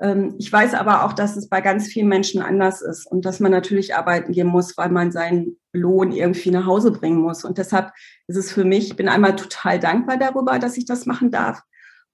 Ähm, 0.00 0.34
ich 0.38 0.52
weiß 0.52 0.74
aber 0.74 1.04
auch, 1.04 1.12
dass 1.12 1.36
es 1.36 1.48
bei 1.48 1.60
ganz 1.60 1.88
vielen 1.88 2.08
Menschen 2.08 2.42
anders 2.42 2.82
ist 2.82 3.06
und 3.06 3.24
dass 3.24 3.40
man 3.40 3.50
natürlich 3.50 3.94
arbeiten 3.94 4.32
gehen 4.32 4.46
muss, 4.46 4.76
weil 4.76 4.90
man 4.90 5.10
seinen 5.12 5.58
Lohn 5.72 6.12
irgendwie 6.12 6.50
nach 6.50 6.66
Hause 6.66 6.92
bringen 6.92 7.20
muss. 7.20 7.44
Und 7.44 7.58
deshalb 7.58 7.92
ist 8.26 8.36
es 8.36 8.52
für 8.52 8.64
mich, 8.64 8.88
ich 8.88 8.96
bin 8.96 9.08
einmal 9.08 9.36
total 9.36 9.78
dankbar 9.78 10.16
darüber, 10.16 10.58
dass 10.58 10.76
ich 10.76 10.86
das 10.86 11.06
machen 11.06 11.30
darf. 11.30 11.62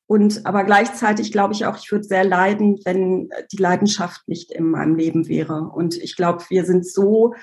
Und 0.07 0.45
aber 0.45 0.65
gleichzeitig 0.65 1.33
glaube 1.33 1.55
ich 1.55 1.65
auch, 1.65 1.79
ich 1.79 1.91
würde 1.91 2.05
sehr 2.05 2.25
leiden, 2.25 2.79
wenn 2.85 3.31
die 3.53 3.57
Leidenschaft 3.57 4.29
nicht 4.29 4.51
in 4.53 4.71
meinem 4.71 4.97
Leben 4.97 5.29
wäre. 5.29 5.71
Und 5.75 5.97
ich 5.97 6.15
glaube, 6.17 6.45
wir 6.51 6.65
sind 6.65 6.87
so, 6.87 7.35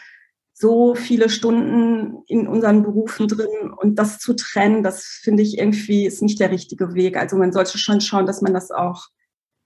so 0.53 0.93
viele 0.93 1.29
Stunden 1.29 2.23
in 2.27 2.47
unseren 2.47 2.83
Berufen 2.83 3.27
drin 3.27 3.71
und 3.75 3.97
das 3.97 4.19
zu 4.19 4.35
trennen, 4.35 4.83
das 4.83 5.05
finde 5.23 5.41
ich 5.41 5.57
irgendwie 5.57 6.05
ist 6.05 6.21
nicht 6.21 6.39
der 6.39 6.51
richtige 6.51 6.93
Weg. 6.93 7.17
Also 7.17 7.35
man 7.35 7.51
sollte 7.51 7.79
schon 7.79 7.99
schauen, 7.99 8.27
dass 8.27 8.43
man 8.43 8.53
das 8.53 8.69
auch 8.69 9.07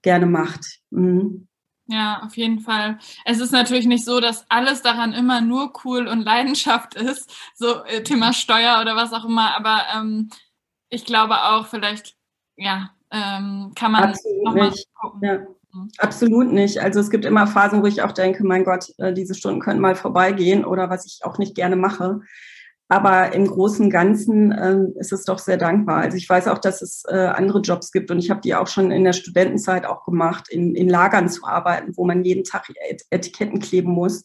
gerne 0.05 0.27
macht. 0.27 0.79
Mhm. 0.91 1.47
Ja, 1.87 2.21
auf 2.23 2.37
jeden 2.37 2.61
Fall. 2.61 2.97
Es 3.25 3.39
ist 3.39 3.51
natürlich 3.51 3.85
nicht 3.85 4.05
so, 4.05 4.19
dass 4.19 4.49
alles 4.49 4.81
daran 4.81 5.13
immer 5.13 5.41
nur 5.41 5.73
cool 5.83 6.07
und 6.07 6.21
Leidenschaft 6.21 6.95
ist, 6.95 7.29
so 7.55 7.83
äh, 7.83 8.01
Thema 8.01 8.31
Steuer 8.33 8.79
oder 8.81 8.95
was 8.95 9.13
auch 9.13 9.25
immer, 9.25 9.55
aber 9.55 9.81
ähm, 9.95 10.29
ich 10.89 11.05
glaube 11.05 11.35
auch, 11.43 11.67
vielleicht, 11.67 12.15
ja, 12.55 12.91
ähm, 13.11 13.73
kann 13.75 13.91
man 13.91 14.03
Absolut 14.03 14.55
nicht. 14.55 14.87
Ja. 15.21 15.39
Mhm. 15.73 15.91
Absolut 15.97 16.51
nicht. 16.51 16.79
Also 16.79 16.99
es 16.99 17.09
gibt 17.09 17.25
immer 17.25 17.45
Phasen, 17.45 17.83
wo 17.83 17.85
ich 17.85 18.01
auch 18.01 18.13
denke, 18.13 18.43
mein 18.45 18.63
Gott, 18.63 18.91
äh, 18.97 19.13
diese 19.13 19.35
Stunden 19.35 19.59
können 19.59 19.79
mal 19.79 19.95
vorbeigehen 19.95 20.65
oder 20.65 20.89
was 20.89 21.05
ich 21.05 21.19
auch 21.23 21.37
nicht 21.37 21.53
gerne 21.55 21.75
mache. 21.75 22.21
Aber 22.87 23.33
im 23.33 23.47
Großen 23.47 23.85
und 23.85 23.91
Ganzen 23.91 24.51
äh, 24.51 24.99
ist 24.99 25.11
es 25.11 25.25
doch 25.25 25.39
sehr 25.39 25.57
dankbar. 25.57 25.97
Also 25.97 26.17
ich 26.17 26.29
weiß 26.29 26.47
auch, 26.47 26.59
dass 26.59 26.83
es 26.83 27.03
äh, 27.07 27.15
andere 27.15 27.61
Jobs 27.61 27.91
gibt 27.91 28.11
und 28.11 28.19
ich 28.19 28.29
habe 28.29 28.41
die 28.41 28.53
auch 28.53 28.67
schon 28.67 28.91
in 28.91 29.03
der 29.03 29.13
Studentenzeit 29.13 29.85
auch 29.85 30.03
gemacht, 30.03 30.49
in, 30.49 30.75
in 30.75 30.87
Lagern 30.87 31.27
zu 31.27 31.45
arbeiten, 31.45 31.93
wo 31.95 32.05
man 32.05 32.23
jeden 32.23 32.43
Tag 32.43 32.71
Etiketten 33.09 33.59
kleben 33.59 33.91
muss 33.91 34.23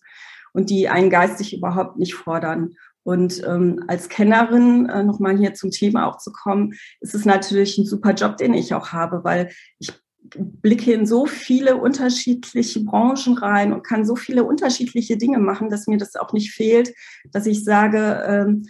und 0.53 0.69
die 0.69 0.89
einen 0.89 1.09
geistig 1.09 1.57
überhaupt 1.57 1.97
nicht 1.97 2.15
fordern. 2.15 2.75
Und 3.03 3.43
ähm, 3.47 3.83
als 3.89 4.11
Kennerin, 4.11 4.87
äh, 4.87 5.03
nochmal 5.03 5.39
hier 5.39 5.55
zum 5.55 5.71
Thema 5.71 6.07
auch 6.07 6.19
zu 6.19 6.31
kommen, 6.31 6.75
ist 7.01 7.15
es 7.15 7.25
natürlich 7.25 7.79
ein 7.79 7.87
super 7.87 8.13
Job, 8.13 8.37
den 8.37 8.53
ich 8.53 8.75
auch 8.75 8.93
habe, 8.93 9.25
weil 9.25 9.51
ich 9.79 9.93
blicke 10.23 10.93
in 10.93 11.07
so 11.07 11.27
viele 11.27 11.77
unterschiedliche 11.77 12.85
Branchen 12.85 13.37
rein 13.39 13.73
und 13.73 13.83
kann 13.83 14.05
so 14.05 14.17
viele 14.17 14.45
unterschiedliche 14.45 15.17
Dinge 15.17 15.39
machen, 15.39 15.71
dass 15.71 15.87
mir 15.87 15.99
das 15.99 16.17
auch 16.17 16.33
nicht 16.33 16.53
fehlt, 16.53 16.95
dass 17.33 17.47
ich 17.47 17.65
sage, 17.65 18.23
ähm, 18.27 18.67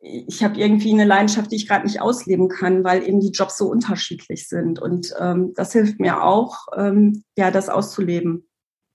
ich 0.00 0.44
habe 0.44 0.58
irgendwie 0.58 0.92
eine 0.92 1.04
Leidenschaft, 1.04 1.50
die 1.50 1.56
ich 1.56 1.66
gerade 1.66 1.86
nicht 1.86 2.00
ausleben 2.00 2.48
kann, 2.48 2.84
weil 2.84 3.06
eben 3.06 3.20
die 3.20 3.30
Jobs 3.30 3.56
so 3.56 3.68
unterschiedlich 3.70 4.48
sind. 4.48 4.78
Und 4.78 5.14
ähm, 5.18 5.52
das 5.54 5.72
hilft 5.72 5.98
mir 5.98 6.22
auch, 6.22 6.66
ähm, 6.76 7.24
ja, 7.36 7.50
das 7.50 7.70
auszuleben. 7.70 8.46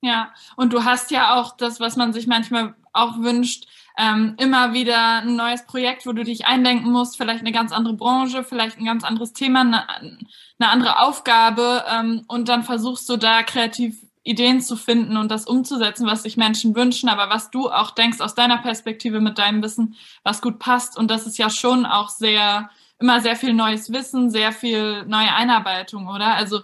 Ja, 0.02 0.32
und 0.56 0.72
du 0.72 0.84
hast 0.84 1.12
ja 1.12 1.36
auch 1.36 1.58
das, 1.58 1.80
was 1.80 1.96
man 1.96 2.14
sich 2.14 2.28
manchmal 2.28 2.76
auch 2.94 3.20
wünscht, 3.20 3.68
ähm, 4.00 4.36
immer 4.38 4.74
wieder 4.74 5.22
ein 5.22 5.36
neues 5.36 5.66
Projekt, 5.66 6.06
wo 6.06 6.14
du 6.14 6.24
dich 6.24 6.46
eindenken 6.46 6.90
musst, 6.90 7.18
vielleicht 7.18 7.42
eine 7.42 7.52
ganz 7.52 7.74
andere 7.74 7.96
Branche, 7.96 8.46
vielleicht 8.46 8.78
ein 8.78 8.86
ganz 8.86 9.04
anderes 9.04 9.34
Thema, 9.34 9.62
eine, 9.62 9.90
eine 9.90 10.70
andere 10.72 11.02
Aufgabe 11.02 11.84
ähm, 11.92 12.24
und 12.28 12.48
dann 12.48 12.64
versuchst 12.64 13.10
du 13.10 13.18
da 13.18 13.44
kreativ 13.44 14.06
Ideen 14.24 14.62
zu 14.62 14.78
finden 14.78 15.18
und 15.18 15.30
das 15.30 15.46
umzusetzen, 15.46 16.08
was 16.08 16.24
sich 16.24 16.38
Menschen 16.38 16.76
wünschen, 16.76 17.10
aber 17.10 17.30
was 17.30 17.52
du 17.52 17.70
auch 17.70 17.92
denkst 17.92 18.22
aus 18.22 18.36
deiner 18.36 18.60
Perspektive 18.60 19.20
mit 19.20 19.38
deinem 19.38 19.62
Wissen, 19.64 19.96
was 20.24 20.42
gut 20.42 20.60
passt. 20.60 20.98
Und 20.98 21.10
das 21.10 21.26
ist 21.26 21.38
ja 21.38 21.50
schon 21.50 21.86
auch 21.86 22.10
sehr, 22.10 22.70
immer 23.00 23.22
sehr 23.22 23.36
viel 23.36 23.54
neues 23.54 23.92
Wissen, 23.92 24.30
sehr 24.30 24.52
viel 24.52 25.04
neue 25.06 25.34
Einarbeitung, 25.34 26.08
oder? 26.08 26.36
Also 26.36 26.62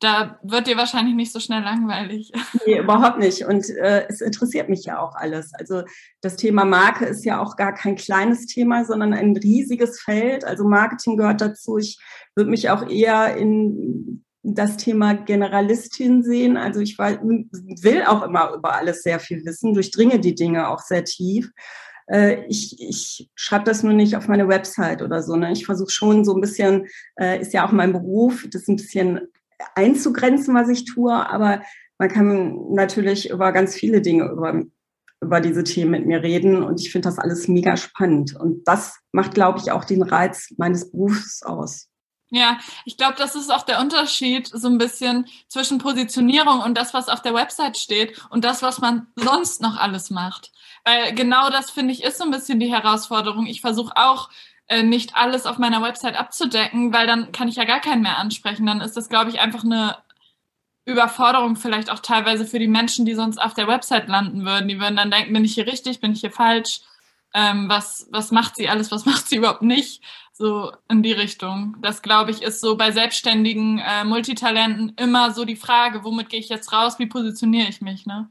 da 0.00 0.38
wird 0.42 0.66
dir 0.68 0.76
wahrscheinlich 0.76 1.14
nicht 1.14 1.32
so 1.32 1.40
schnell 1.40 1.62
langweilig. 1.62 2.32
Nee, 2.66 2.78
überhaupt 2.78 3.18
nicht. 3.18 3.44
Und 3.44 3.68
äh, 3.70 4.06
es 4.08 4.20
interessiert 4.20 4.68
mich 4.68 4.84
ja 4.84 5.00
auch 5.00 5.14
alles. 5.14 5.52
Also 5.54 5.82
das 6.20 6.36
Thema 6.36 6.64
Marke 6.64 7.06
ist 7.06 7.24
ja 7.24 7.40
auch 7.40 7.56
gar 7.56 7.74
kein 7.74 7.96
kleines 7.96 8.46
Thema, 8.46 8.84
sondern 8.84 9.12
ein 9.12 9.36
riesiges 9.36 10.00
Feld. 10.00 10.44
Also 10.44 10.64
Marketing 10.64 11.16
gehört 11.16 11.40
dazu. 11.40 11.78
Ich 11.78 11.98
würde 12.34 12.50
mich 12.50 12.70
auch 12.70 12.88
eher 12.88 13.36
in 13.36 14.24
das 14.42 14.76
Thema 14.76 15.14
Generalistin 15.14 16.22
sehen. 16.22 16.56
Also 16.56 16.80
ich 16.80 16.98
will 16.98 18.02
auch 18.06 18.22
immer 18.22 18.54
über 18.54 18.74
alles 18.74 19.02
sehr 19.02 19.18
viel 19.18 19.44
wissen, 19.44 19.74
durchdringe 19.74 20.20
die 20.20 20.34
Dinge 20.34 20.68
auch 20.68 20.80
sehr 20.80 21.04
tief. 21.04 21.50
Äh, 22.06 22.44
ich, 22.48 22.76
ich 22.80 23.30
schreibe 23.34 23.64
das 23.64 23.82
nur 23.82 23.92
nicht 23.92 24.16
auf 24.16 24.28
meine 24.28 24.48
Website 24.48 25.02
oder 25.02 25.22
so. 25.22 25.36
Ne? 25.36 25.52
Ich 25.52 25.66
versuche 25.66 25.90
schon 25.90 26.24
so 26.24 26.34
ein 26.34 26.40
bisschen, 26.40 26.86
äh, 27.18 27.40
ist 27.40 27.52
ja 27.52 27.66
auch 27.66 27.72
mein 27.72 27.92
Beruf, 27.92 28.46
das 28.50 28.68
ein 28.68 28.76
bisschen 28.76 29.20
einzugrenzen, 29.74 30.54
was 30.54 30.68
ich 30.68 30.84
tue, 30.84 31.12
aber 31.12 31.62
man 31.98 32.08
kann 32.08 32.72
natürlich 32.72 33.30
über 33.30 33.52
ganz 33.52 33.74
viele 33.74 34.00
Dinge 34.00 34.24
über, 34.30 34.62
über 35.20 35.40
diese 35.40 35.64
Themen 35.64 35.90
mit 35.90 36.06
mir 36.06 36.22
reden 36.22 36.62
und 36.62 36.80
ich 36.80 36.92
finde 36.92 37.08
das 37.08 37.18
alles 37.18 37.48
mega 37.48 37.76
spannend 37.76 38.36
und 38.36 38.66
das 38.66 38.98
macht, 39.12 39.34
glaube 39.34 39.58
ich, 39.58 39.72
auch 39.72 39.84
den 39.84 40.02
Reiz 40.02 40.54
meines 40.56 40.90
Berufs 40.90 41.42
aus. 41.42 41.88
Ja, 42.30 42.58
ich 42.84 42.98
glaube, 42.98 43.14
das 43.16 43.34
ist 43.34 43.50
auch 43.50 43.62
der 43.62 43.80
Unterschied 43.80 44.48
so 44.52 44.68
ein 44.68 44.76
bisschen 44.76 45.26
zwischen 45.48 45.78
Positionierung 45.78 46.60
und 46.60 46.76
das, 46.76 46.92
was 46.92 47.08
auf 47.08 47.22
der 47.22 47.32
Website 47.32 47.78
steht 47.78 48.22
und 48.28 48.44
das, 48.44 48.62
was 48.62 48.80
man 48.80 49.06
sonst 49.16 49.62
noch 49.62 49.78
alles 49.78 50.10
macht. 50.10 50.52
Weil 50.84 51.14
genau 51.14 51.48
das, 51.48 51.70
finde 51.70 51.92
ich, 51.92 52.04
ist 52.04 52.18
so 52.18 52.24
ein 52.24 52.30
bisschen 52.30 52.60
die 52.60 52.70
Herausforderung. 52.70 53.46
Ich 53.46 53.62
versuche 53.62 53.92
auch 53.96 54.28
äh, 54.68 54.82
nicht 54.82 55.16
alles 55.16 55.46
auf 55.46 55.58
meiner 55.58 55.82
Website 55.82 56.16
abzudecken, 56.16 56.92
weil 56.92 57.06
dann 57.06 57.32
kann 57.32 57.48
ich 57.48 57.56
ja 57.56 57.64
gar 57.64 57.80
keinen 57.80 58.02
mehr 58.02 58.18
ansprechen. 58.18 58.66
Dann 58.66 58.80
ist 58.80 58.96
das, 58.96 59.08
glaube 59.08 59.30
ich, 59.30 59.40
einfach 59.40 59.64
eine 59.64 59.96
Überforderung 60.84 61.56
vielleicht 61.56 61.90
auch 61.90 62.00
teilweise 62.00 62.46
für 62.46 62.58
die 62.58 62.68
Menschen, 62.68 63.04
die 63.04 63.14
sonst 63.14 63.38
auf 63.38 63.54
der 63.54 63.68
Website 63.68 64.08
landen 64.08 64.44
würden. 64.44 64.68
Die 64.68 64.80
würden 64.80 64.96
dann 64.96 65.10
denken, 65.10 65.32
bin 65.32 65.44
ich 65.44 65.54
hier 65.54 65.66
richtig, 65.66 66.00
bin 66.00 66.12
ich 66.12 66.20
hier 66.20 66.30
falsch? 66.30 66.80
Ähm, 67.34 67.68
was, 67.68 68.08
was 68.10 68.30
macht 68.30 68.56
sie 68.56 68.68
alles, 68.68 68.90
was 68.90 69.04
macht 69.06 69.28
sie 69.28 69.36
überhaupt 69.36 69.62
nicht? 69.62 70.02
So 70.32 70.72
in 70.88 71.02
die 71.02 71.12
Richtung. 71.12 71.76
Das, 71.82 72.00
glaube 72.00 72.30
ich, 72.30 72.42
ist 72.42 72.60
so 72.60 72.76
bei 72.76 72.90
selbstständigen 72.90 73.78
äh, 73.80 74.04
Multitalenten 74.04 74.94
immer 74.96 75.32
so 75.32 75.44
die 75.44 75.56
Frage, 75.56 76.04
womit 76.04 76.30
gehe 76.30 76.40
ich 76.40 76.48
jetzt 76.48 76.72
raus, 76.72 76.98
wie 76.98 77.06
positioniere 77.06 77.68
ich 77.68 77.80
mich, 77.80 78.06
ne? 78.06 78.30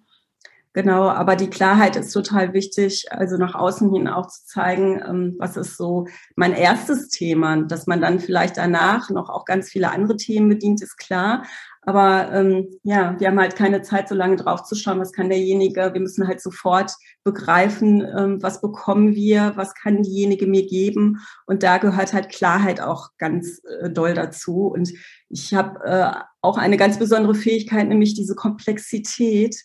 Genau, 0.74 1.10
aber 1.10 1.36
die 1.36 1.50
Klarheit 1.50 1.96
ist 1.96 2.12
total 2.12 2.54
wichtig, 2.54 3.08
also 3.10 3.38
nach 3.38 3.56
außen 3.56 3.92
hin 3.92 4.08
auch 4.08 4.28
zu 4.28 4.46
zeigen, 4.46 5.02
ähm, 5.08 5.36
was 5.40 5.58
ist 5.58 5.76
so 5.76 6.08
mein 6.36 6.54
erstes 6.54 7.10
Thema, 7.10 7.64
dass 7.64 7.88
man 7.88 8.00
dann 8.00 8.20
vielleicht 8.20 8.58
danach 8.58 9.10
noch 9.10 9.30
auch 9.30 9.46
ganz 9.46 9.70
viele 9.70 9.92
andere 9.92 10.18
Themen 10.18 10.50
bedient, 10.50 10.82
ist 10.82 10.98
klar. 10.98 11.44
Aber 11.88 12.34
ähm, 12.34 12.68
ja, 12.84 13.18
wir 13.18 13.30
haben 13.30 13.40
halt 13.40 13.56
keine 13.56 13.82
Zeit, 13.82 14.10
so 14.10 14.14
lange 14.14 14.36
drauf 14.36 14.64
zu 14.64 14.76
schauen, 14.76 15.00
was 15.00 15.14
kann 15.14 15.30
derjenige. 15.30 15.94
Wir 15.94 16.02
müssen 16.02 16.28
halt 16.28 16.42
sofort 16.42 16.92
begreifen, 17.24 18.02
ähm, 18.02 18.44
was 18.44 18.60
bekommen 18.60 19.16
wir, 19.16 19.54
was 19.56 19.74
kann 19.74 20.04
diejenige 20.04 20.48
mir 20.48 20.68
geben. 20.68 21.22
Und 21.46 21.64
da 21.64 21.78
gehört 21.78 22.12
halt 22.12 22.28
Klarheit 22.28 22.82
auch 22.82 23.12
ganz 23.18 23.62
äh, 23.80 23.90
doll 23.90 24.14
dazu. 24.14 24.68
Und 24.68 24.92
ich 25.30 25.54
habe 25.54 25.80
äh, 25.86 26.12
auch 26.42 26.58
eine 26.58 26.76
ganz 26.76 27.00
besondere 27.00 27.36
Fähigkeit, 27.36 27.88
nämlich 27.88 28.16
diese 28.16 28.36
Komplexität 28.36 29.56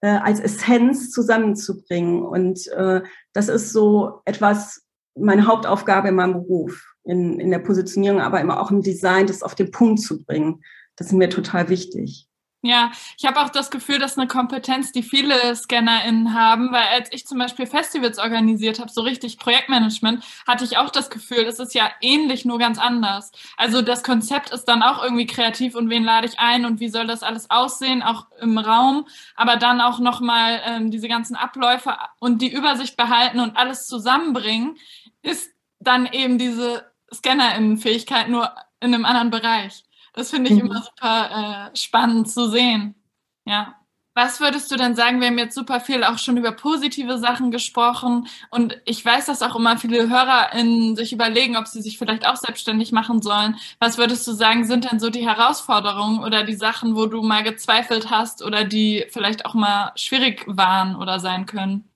äh, 0.00 0.08
als 0.08 0.40
Essenz 0.40 1.10
zusammenzubringen. 1.10 2.22
Und 2.22 2.66
äh, 2.68 3.02
das 3.32 3.48
ist 3.48 3.72
so 3.72 4.20
etwas, 4.24 4.82
meine 5.16 5.46
Hauptaufgabe 5.46 6.08
in 6.08 6.14
meinem 6.14 6.34
Beruf, 6.34 6.94
in, 7.04 7.40
in 7.40 7.50
der 7.50 7.58
Positionierung, 7.58 8.20
aber 8.20 8.40
immer 8.40 8.60
auch 8.60 8.70
im 8.70 8.82
Design, 8.82 9.26
das 9.26 9.42
auf 9.42 9.54
den 9.54 9.70
Punkt 9.70 10.00
zu 10.00 10.24
bringen. 10.24 10.62
Das 10.96 11.08
ist 11.08 11.12
mir 11.14 11.30
total 11.30 11.68
wichtig. 11.68 12.27
Ja, 12.62 12.90
ich 13.16 13.24
habe 13.24 13.40
auch 13.40 13.50
das 13.50 13.70
Gefühl, 13.70 14.00
dass 14.00 14.18
eine 14.18 14.26
Kompetenz, 14.26 14.90
die 14.90 15.04
viele 15.04 15.54
ScannerInnen 15.54 16.34
haben, 16.34 16.72
weil 16.72 16.88
als 16.88 17.08
ich 17.12 17.24
zum 17.24 17.38
Beispiel 17.38 17.66
Festivals 17.66 18.18
organisiert 18.18 18.80
habe, 18.80 18.90
so 18.90 19.02
richtig 19.02 19.38
Projektmanagement, 19.38 20.24
hatte 20.44 20.64
ich 20.64 20.76
auch 20.76 20.90
das 20.90 21.08
Gefühl, 21.08 21.44
es 21.44 21.60
ist 21.60 21.72
ja 21.74 21.88
ähnlich, 22.00 22.44
nur 22.44 22.58
ganz 22.58 22.78
anders. 22.78 23.30
Also 23.56 23.80
das 23.80 24.02
Konzept 24.02 24.50
ist 24.50 24.64
dann 24.64 24.82
auch 24.82 25.04
irgendwie 25.04 25.26
kreativ 25.26 25.76
und 25.76 25.88
wen 25.88 26.02
lade 26.02 26.26
ich 26.26 26.40
ein 26.40 26.64
und 26.64 26.80
wie 26.80 26.88
soll 26.88 27.06
das 27.06 27.22
alles 27.22 27.48
aussehen, 27.48 28.02
auch 28.02 28.26
im 28.40 28.58
Raum, 28.58 29.06
aber 29.36 29.54
dann 29.56 29.80
auch 29.80 30.00
nochmal 30.00 30.60
ähm, 30.64 30.90
diese 30.90 31.06
ganzen 31.06 31.36
Abläufe 31.36 31.96
und 32.18 32.42
die 32.42 32.52
Übersicht 32.52 32.96
behalten 32.96 33.38
und 33.38 33.56
alles 33.56 33.86
zusammenbringen, 33.86 34.76
ist 35.22 35.52
dann 35.78 36.06
eben 36.06 36.38
diese 36.38 36.90
ScannerInnen-Fähigkeit 37.14 38.28
nur 38.28 38.52
in 38.80 38.94
einem 38.94 39.04
anderen 39.04 39.30
Bereich. 39.30 39.84
Das 40.18 40.30
finde 40.30 40.50
ich 40.50 40.56
mhm. 40.56 40.68
immer 40.68 40.82
super 40.82 41.70
äh, 41.72 41.76
spannend 41.76 42.28
zu 42.28 42.48
sehen. 42.48 42.96
Ja. 43.44 43.76
Was 44.14 44.40
würdest 44.40 44.68
du 44.72 44.74
denn 44.74 44.96
sagen? 44.96 45.20
Wir 45.20 45.28
haben 45.28 45.38
jetzt 45.38 45.54
super 45.54 45.78
viel 45.78 46.02
auch 46.02 46.18
schon 46.18 46.36
über 46.36 46.50
positive 46.50 47.18
Sachen 47.18 47.52
gesprochen 47.52 48.26
und 48.50 48.76
ich 48.84 49.04
weiß, 49.04 49.26
dass 49.26 49.42
auch 49.42 49.54
immer 49.54 49.78
viele 49.78 50.10
HörerInnen 50.10 50.96
sich 50.96 51.12
überlegen, 51.12 51.56
ob 51.56 51.68
sie 51.68 51.80
sich 51.80 51.98
vielleicht 51.98 52.26
auch 52.26 52.34
selbstständig 52.34 52.90
machen 52.90 53.22
sollen. 53.22 53.54
Was 53.78 53.96
würdest 53.96 54.26
du 54.26 54.32
sagen, 54.32 54.64
sind 54.64 54.90
denn 54.90 54.98
so 54.98 55.08
die 55.08 55.24
Herausforderungen 55.24 56.24
oder 56.24 56.42
die 56.42 56.56
Sachen, 56.56 56.96
wo 56.96 57.06
du 57.06 57.22
mal 57.22 57.44
gezweifelt 57.44 58.10
hast 58.10 58.44
oder 58.44 58.64
die 58.64 59.04
vielleicht 59.10 59.46
auch 59.46 59.54
mal 59.54 59.92
schwierig 59.94 60.42
waren 60.48 60.96
oder 60.96 61.20
sein 61.20 61.46
können? 61.46 61.88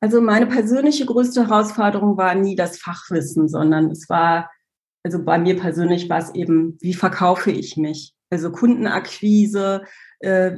Also 0.00 0.22
meine 0.22 0.46
persönliche 0.46 1.04
größte 1.04 1.48
Herausforderung 1.48 2.16
war 2.16 2.34
nie 2.34 2.56
das 2.56 2.78
Fachwissen, 2.78 3.46
sondern 3.46 3.90
es 3.90 4.08
war 4.08 4.48
also 5.04 5.22
bei 5.22 5.38
mir 5.38 5.56
persönlich 5.56 6.08
war 6.08 6.18
es 6.18 6.34
eben, 6.34 6.78
wie 6.80 6.94
verkaufe 6.94 7.50
ich 7.50 7.76
mich? 7.76 8.14
Also 8.30 8.50
Kundenakquise, 8.50 9.84
äh, 10.20 10.52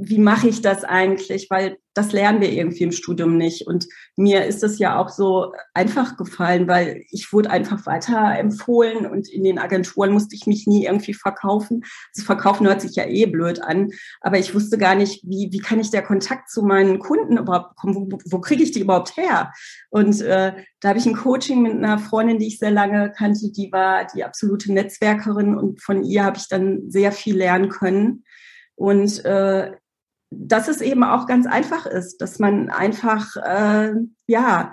wie 0.00 0.18
mache 0.18 0.48
ich 0.48 0.62
das 0.62 0.84
eigentlich? 0.84 1.48
Weil 1.50 1.78
das 1.98 2.12
lernen 2.12 2.40
wir 2.40 2.52
irgendwie 2.52 2.84
im 2.84 2.92
Studium 2.92 3.36
nicht. 3.36 3.66
Und 3.66 3.88
mir 4.16 4.44
ist 4.44 4.62
das 4.62 4.78
ja 4.78 4.98
auch 4.98 5.08
so 5.08 5.52
einfach 5.74 6.16
gefallen, 6.16 6.68
weil 6.68 7.02
ich 7.10 7.32
wurde 7.32 7.50
einfach 7.50 7.86
weiter 7.86 8.38
empfohlen 8.38 9.04
und 9.04 9.28
in 9.28 9.42
den 9.42 9.58
Agenturen 9.58 10.12
musste 10.12 10.36
ich 10.36 10.46
mich 10.46 10.68
nie 10.68 10.84
irgendwie 10.84 11.14
verkaufen. 11.14 11.82
Das 12.14 12.24
Verkaufen 12.24 12.68
hört 12.68 12.80
sich 12.80 12.94
ja 12.94 13.04
eh 13.04 13.26
blöd 13.26 13.60
an, 13.60 13.90
aber 14.20 14.38
ich 14.38 14.54
wusste 14.54 14.78
gar 14.78 14.94
nicht, 14.94 15.24
wie, 15.24 15.48
wie 15.50 15.58
kann 15.58 15.80
ich 15.80 15.90
der 15.90 16.02
Kontakt 16.02 16.50
zu 16.50 16.62
meinen 16.62 17.00
Kunden 17.00 17.36
überhaupt 17.36 17.70
bekommen? 17.70 18.12
Wo, 18.12 18.18
wo 18.26 18.40
kriege 18.40 18.62
ich 18.62 18.70
die 18.70 18.80
überhaupt 18.80 19.16
her? 19.16 19.52
Und 19.90 20.20
äh, 20.20 20.52
da 20.80 20.90
habe 20.90 21.00
ich 21.00 21.06
ein 21.06 21.16
Coaching 21.16 21.62
mit 21.62 21.72
einer 21.72 21.98
Freundin, 21.98 22.38
die 22.38 22.46
ich 22.46 22.60
sehr 22.60 22.70
lange 22.70 23.10
kannte, 23.10 23.50
die 23.50 23.72
war 23.72 24.06
die 24.14 24.22
absolute 24.22 24.72
Netzwerkerin 24.72 25.56
und 25.56 25.82
von 25.82 26.04
ihr 26.04 26.24
habe 26.24 26.36
ich 26.36 26.46
dann 26.46 26.88
sehr 26.88 27.10
viel 27.10 27.36
lernen 27.36 27.70
können. 27.70 28.22
Und 28.78 29.24
äh, 29.24 29.72
dass 30.30 30.68
es 30.68 30.80
eben 30.80 31.02
auch 31.02 31.26
ganz 31.26 31.46
einfach 31.46 31.86
ist, 31.86 32.18
dass 32.18 32.38
man 32.38 32.70
einfach, 32.70 33.36
äh, 33.36 33.92
ja, 34.26 34.72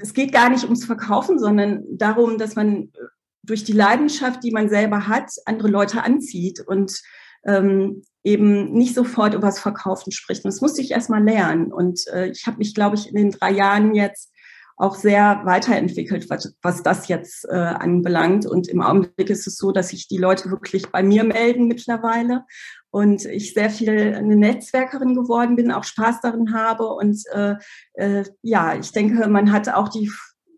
es 0.00 0.12
geht 0.12 0.32
gar 0.32 0.50
nicht 0.50 0.64
ums 0.64 0.84
Verkaufen, 0.84 1.38
sondern 1.38 1.84
darum, 1.90 2.36
dass 2.38 2.56
man 2.56 2.90
durch 3.42 3.62
die 3.62 3.72
Leidenschaft, 3.72 4.42
die 4.42 4.50
man 4.50 4.68
selber 4.68 5.06
hat, 5.06 5.30
andere 5.44 5.68
Leute 5.68 6.02
anzieht 6.02 6.60
und 6.60 7.00
ähm, 7.46 8.02
eben 8.24 8.72
nicht 8.72 8.94
sofort 8.94 9.34
über 9.34 9.46
das 9.46 9.60
Verkaufen 9.60 10.10
spricht. 10.10 10.44
Und 10.44 10.52
das 10.52 10.62
musste 10.62 10.80
ich 10.80 10.90
erstmal 10.90 11.22
lernen. 11.22 11.72
Und 11.72 12.06
äh, 12.08 12.28
ich 12.28 12.46
habe 12.46 12.56
mich, 12.56 12.74
glaube 12.74 12.96
ich, 12.96 13.08
in 13.08 13.14
den 13.14 13.30
drei 13.30 13.52
Jahren 13.52 13.94
jetzt 13.94 14.32
auch 14.76 14.96
sehr 14.96 15.42
weiterentwickelt, 15.44 16.28
was, 16.30 16.54
was 16.62 16.82
das 16.82 17.08
jetzt 17.08 17.46
äh, 17.48 17.54
anbelangt. 17.54 18.46
Und 18.46 18.68
im 18.68 18.82
Augenblick 18.82 19.30
ist 19.30 19.46
es 19.46 19.56
so, 19.56 19.72
dass 19.72 19.90
sich 19.90 20.08
die 20.08 20.18
Leute 20.18 20.50
wirklich 20.50 20.90
bei 20.90 21.02
mir 21.02 21.24
melden 21.24 21.68
mittlerweile 21.68 22.44
und 22.90 23.24
ich 23.24 23.54
sehr 23.54 23.70
viel 23.70 24.14
eine 24.14 24.36
Netzwerkerin 24.36 25.14
geworden 25.14 25.56
bin, 25.56 25.72
auch 25.72 25.84
Spaß 25.84 26.20
darin 26.20 26.54
habe. 26.54 26.88
Und 26.88 27.22
äh, 27.32 27.54
äh, 27.94 28.24
ja, 28.42 28.76
ich 28.76 28.92
denke, 28.92 29.28
man 29.28 29.52
hat 29.52 29.68
auch 29.68 29.88
die 29.88 30.10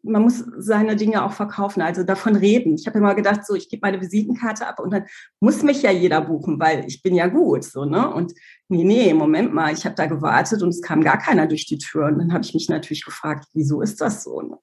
man 0.06 0.22
muss 0.22 0.44
seine 0.58 0.96
Dinge 0.96 1.24
auch 1.24 1.32
verkaufen, 1.32 1.82
also 1.82 2.02
davon 2.02 2.36
reden. 2.36 2.74
Ich 2.74 2.86
habe 2.86 2.98
immer 2.98 3.14
gedacht, 3.14 3.46
so 3.46 3.54
ich 3.54 3.68
gebe 3.68 3.80
meine 3.82 4.00
Visitenkarte 4.00 4.66
ab 4.66 4.80
und 4.80 4.92
dann 4.92 5.06
muss 5.40 5.62
mich 5.62 5.82
ja 5.82 5.90
jeder 5.90 6.20
buchen, 6.20 6.58
weil 6.60 6.84
ich 6.86 7.02
bin 7.02 7.14
ja 7.14 7.26
gut, 7.26 7.64
so 7.64 7.84
ne? 7.84 8.12
Und 8.12 8.32
nee, 8.68 8.84
nee, 8.84 9.12
Moment 9.14 9.52
mal, 9.52 9.72
ich 9.72 9.84
habe 9.84 9.94
da 9.94 10.06
gewartet 10.06 10.62
und 10.62 10.70
es 10.70 10.82
kam 10.82 11.02
gar 11.02 11.18
keiner 11.18 11.46
durch 11.46 11.66
die 11.66 11.78
Tür 11.78 12.06
und 12.06 12.18
dann 12.18 12.32
habe 12.32 12.44
ich 12.44 12.54
mich 12.54 12.68
natürlich 12.68 13.04
gefragt, 13.04 13.46
wieso 13.52 13.82
ist 13.82 14.00
das 14.00 14.24
so? 14.24 14.40
Ne? 14.40 14.58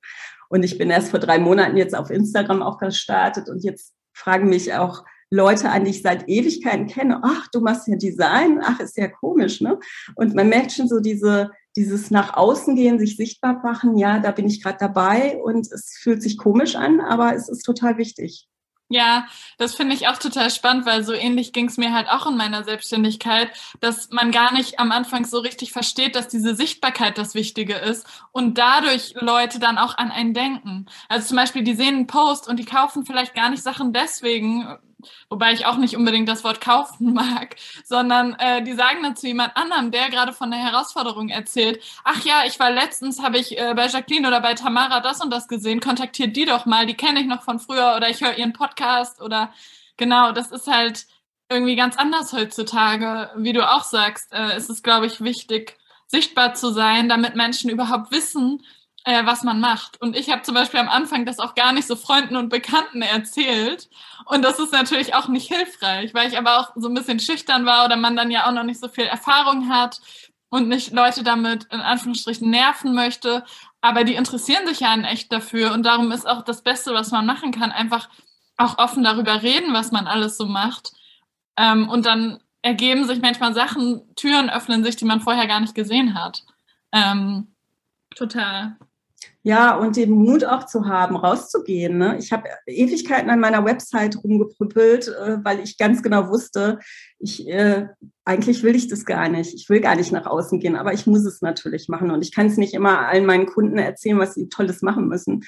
Und 0.50 0.64
ich 0.64 0.78
bin 0.78 0.90
erst 0.90 1.10
vor 1.10 1.20
drei 1.20 1.40
Monaten 1.40 1.78
jetzt 1.78 1.96
auf 1.96 2.10
Instagram 2.10 2.62
auch 2.62 2.78
gestartet 2.78 3.50
und 3.50 3.64
jetzt 3.64 3.94
fragen 4.14 4.50
mich 4.50 4.74
auch 4.74 5.04
Leute 5.34 5.70
an, 5.72 5.84
die 5.84 5.90
ich 5.92 6.04
seit 6.04 6.30
Ewigkeiten 6.30 6.86
kenne. 6.86 7.20
Ach, 7.24 7.48
du 7.52 7.60
machst 7.60 7.88
ja 7.88 7.96
Design. 7.96 8.60
Ach, 8.64 8.80
ist 8.80 8.98
ja 8.98 9.08
komisch, 9.08 9.62
ne? 9.62 9.80
Und 10.16 10.36
man 10.36 10.48
merkt 10.48 10.72
schon 10.72 10.88
so 10.88 11.00
diese 11.00 11.50
dieses 11.76 12.12
nach 12.12 12.36
außen 12.36 12.76
gehen, 12.76 13.00
sich 13.00 13.18
sichtbar 13.18 13.62
machen, 13.64 13.98
ja, 13.98 14.20
da 14.20 14.32
bin 14.32 14.48
ich 14.48 14.62
gerade 14.62 14.78
dabei 14.80 15.38
und 15.38 15.72
es 15.72 15.98
fühlt 16.02 16.22
sich 16.22 16.38
komisch 16.38 16.76
an, 16.76 17.02
aber 17.02 17.36
es 17.36 17.50
ist 17.50 17.64
total 17.64 17.98
wichtig. 17.98 18.48
Ja, 18.90 19.26
das 19.58 19.74
finde 19.74 19.96
ich 19.96 20.08
auch 20.08 20.20
total 20.20 20.52
spannend, 20.52 20.86
weil 20.86 21.04
so 21.04 21.14
ähnlich 21.14 21.52
ging 21.52 21.68
es 21.68 21.78
mir 21.78 21.94
halt 21.94 22.10
auch 22.10 22.28
in 22.28 22.38
meiner 22.38 22.64
Selbstständigkeit, 22.64 23.50
dass 23.80 24.10
man 24.12 24.32
gar 24.32 24.54
nicht 24.54 24.80
am 24.80 24.92
Anfang 24.92 25.26
so 25.26 25.40
richtig 25.40 25.72
versteht, 25.72 26.16
dass 26.16 26.28
diese 26.28 26.56
Sichtbarkeit 26.56 27.18
das 27.18 27.34
Wichtige 27.34 27.74
ist 27.74 28.06
und 28.32 28.60
dadurch 28.60 29.16
Leute 29.20 29.58
dann 29.58 29.80
auch 29.80 29.98
an 29.98 30.12
einen 30.12 30.36
denken. 30.36 30.86
Also 31.10 31.30
zum 31.30 31.38
Beispiel, 31.38 31.64
die 31.64 31.74
sehen 31.74 31.96
einen 31.96 32.08
Post 32.08 32.48
und 32.48 32.60
die 32.60 32.66
kaufen 32.66 33.04
vielleicht 33.04 33.34
gar 33.34 33.50
nicht 33.50 33.64
Sachen 33.64 33.94
deswegen, 33.94 34.78
wobei 35.30 35.54
ich 35.54 35.66
auch 35.66 35.78
nicht 35.78 35.96
unbedingt 35.96 36.30
das 36.30 36.44
Wort 36.44 36.62
kaufen 36.62 37.14
mag, 37.14 37.56
sondern 37.84 38.34
äh, 38.40 38.64
die 38.64 38.74
sagen 38.74 39.04
dann 39.04 39.16
zu 39.16 39.28
jemand 39.28 39.56
anderem, 39.56 39.92
der 39.92 40.10
gerade 40.10 40.34
von 40.34 40.52
der 40.52 40.60
Herausforderung 40.60 41.30
erzählt, 41.30 41.82
ach 42.04 42.24
ja, 42.24 42.44
ich 42.46 42.60
war 42.60 42.72
letztens, 42.72 43.22
habe 43.22 43.38
ich 43.38 43.58
äh, 43.58 43.74
bei 43.76 43.88
Jacqueline 43.88 44.28
oder 44.28 44.42
bei 44.42 44.54
Tamara 44.54 45.00
das 45.00 45.22
und 45.22 45.32
das 45.32 45.48
gesehen, 45.48 45.80
kontaktiert 45.80 46.36
die 46.36 46.46
doch 46.46 46.66
mal, 46.66 46.86
die 46.86 46.96
kenne 46.96 47.20
ich 47.20 47.28
noch 47.28 47.44
von 47.44 47.60
früher 47.60 47.96
oder 47.96 48.10
ich 48.10 48.22
höre 48.22 48.38
ihren 48.38 48.54
Podcast 48.54 49.22
oder 49.22 49.54
genau, 49.98 50.32
das 50.32 50.52
ist 50.52 50.68
halt 50.68 51.06
irgendwie 51.50 51.76
ganz 51.76 51.98
anders 51.98 52.34
heutzutage. 52.34 53.30
Wie 53.38 53.54
du 53.54 53.70
auch 53.70 53.84
sagst, 53.84 54.34
äh, 54.34 54.58
ist 54.58 54.70
es, 54.70 54.84
glaube 54.84 55.06
ich, 55.06 55.22
wichtig, 55.22 55.78
sichtbar 56.08 56.54
zu 56.54 56.72
sein, 56.72 57.10
damit 57.10 57.36
Menschen 57.36 57.70
überhaupt 57.70 58.12
wissen, 58.12 58.64
äh, 59.06 59.26
was 59.26 59.44
man 59.44 59.60
macht. 59.60 60.02
Und 60.02 60.16
ich 60.16 60.30
habe 60.30 60.44
zum 60.44 60.56
Beispiel 60.56 60.80
am 60.80 60.90
Anfang 60.90 61.26
das 61.26 61.40
auch 61.40 61.56
gar 61.56 61.74
nicht 61.74 61.88
so 61.88 61.96
Freunden 61.96 62.36
und 62.36 62.50
Bekannten 62.50 63.02
erzählt. 63.02 63.90
Und 64.26 64.44
das 64.44 64.60
ist 64.60 64.72
natürlich 64.72 65.16
auch 65.16 65.28
nicht 65.28 65.54
hilfreich, 65.54 66.14
weil 66.14 66.30
ich 66.30 66.38
aber 66.38 66.60
auch 66.60 66.72
so 66.76 66.88
ein 66.88 66.94
bisschen 66.94 67.20
schüchtern 67.20 67.66
war 67.66 67.86
oder 67.86 67.96
man 67.98 68.16
dann 68.16 68.32
ja 68.32 68.48
auch 68.48 68.54
noch 68.54 68.64
nicht 68.64 68.80
so 68.80 68.88
viel 68.88 69.06
Erfahrung 69.06 69.70
hat 69.70 70.00
und 70.50 70.70
nicht 70.70 70.94
Leute 70.94 71.24
damit 71.24 71.66
in 71.66 71.82
Anführungsstrichen 71.82 72.50
nerven 72.50 72.94
möchte. 72.94 73.44
Aber 73.82 74.04
die 74.06 74.16
interessieren 74.16 74.66
sich 74.68 74.80
ja 74.80 74.94
in 74.94 75.04
echt 75.04 75.32
dafür. 75.32 75.74
Und 75.74 75.84
darum 75.84 76.12
ist 76.12 76.28
auch 76.28 76.44
das 76.44 76.62
Beste, 76.62 76.94
was 76.94 77.12
man 77.12 77.26
machen 77.26 77.52
kann, 77.52 77.72
einfach 77.72 78.08
auch 78.56 78.78
offen 78.78 79.04
darüber 79.04 79.42
reden, 79.42 79.74
was 79.74 79.92
man 79.92 80.08
alles 80.08 80.38
so 80.38 80.46
macht. 80.46 80.92
Ähm, 81.58 81.90
und 81.90 82.06
dann 82.06 82.40
ergeben 82.62 83.06
sich 83.06 83.22
manchmal 83.22 83.54
Sachen, 83.54 84.16
Türen 84.16 84.50
öffnen 84.50 84.84
sich, 84.84 84.96
die 84.96 85.06
man 85.06 85.22
vorher 85.22 85.48
gar 85.48 85.60
nicht 85.60 85.76
gesehen 85.76 86.14
hat. 86.14 86.44
Ähm, 86.94 87.54
total. 88.16 88.78
Ja, 89.44 89.76
und 89.76 89.98
den 89.98 90.12
Mut 90.12 90.46
auch 90.46 90.66
zu 90.66 90.88
haben, 90.88 91.18
rauszugehen. 91.18 91.98
Ne? 91.98 92.18
Ich 92.18 92.32
habe 92.32 92.48
Ewigkeiten 92.66 93.30
an 93.30 93.40
meiner 93.40 93.66
Website 93.66 94.24
rumgeprüppelt, 94.24 95.10
äh, 95.10 95.38
weil 95.44 95.60
ich 95.60 95.78
ganz 95.78 96.02
genau 96.02 96.30
wusste, 96.30 96.80
ich 97.20 97.48
äh, 97.48 97.88
eigentlich 98.26 98.64
will 98.64 98.76
ich 98.76 98.88
das 98.88 99.06
gar 99.06 99.28
nicht. 99.28 99.54
Ich 99.54 99.70
will 99.70 99.82
gar 99.82 99.96
nicht 99.96 100.12
nach 100.12 100.26
außen 100.26 100.60
gehen, 100.60 100.76
aber 100.76 100.94
ich 100.94 101.08
muss 101.08 101.26
es 101.26 101.42
natürlich 101.42 101.90
machen 101.90 102.12
und 102.12 102.24
ich 102.24 102.34
kann 102.34 102.48
es 102.48 102.58
nicht 102.58 102.74
immer 102.74 103.08
allen 103.08 103.26
meinen 103.26 103.46
Kunden 103.46 103.78
erzählen, 103.78 104.20
was 104.20 104.34
sie 104.34 104.48
Tolles 104.48 104.82
machen 104.82 105.08
müssen. 105.08 105.44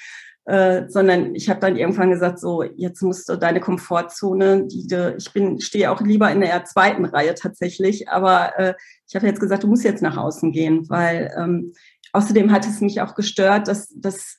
Äh, 0.46 0.88
sondern 0.88 1.34
ich 1.34 1.50
habe 1.50 1.58
dann 1.58 1.74
irgendwann 1.76 2.10
gesagt, 2.10 2.38
so 2.38 2.62
jetzt 2.62 3.02
musst 3.02 3.28
du 3.28 3.34
deine 3.34 3.58
Komfortzone, 3.58 4.68
die 4.68 4.86
du, 4.86 5.16
ich 5.18 5.32
bin 5.32 5.60
stehe 5.60 5.90
auch 5.90 6.00
lieber 6.00 6.30
in 6.30 6.40
der 6.40 6.64
zweiten 6.64 7.04
Reihe 7.04 7.34
tatsächlich, 7.34 8.08
aber 8.08 8.56
äh, 8.56 8.74
ich 9.08 9.16
habe 9.16 9.26
jetzt 9.26 9.40
gesagt, 9.40 9.64
du 9.64 9.66
musst 9.66 9.82
jetzt 9.82 10.02
nach 10.02 10.16
außen 10.16 10.52
gehen, 10.52 10.88
weil 10.88 11.34
ähm, 11.36 11.72
außerdem 12.16 12.50
hat 12.50 12.66
es 12.66 12.80
mich 12.80 13.00
auch 13.02 13.14
gestört, 13.14 13.68
dass, 13.68 13.88
dass 13.94 14.36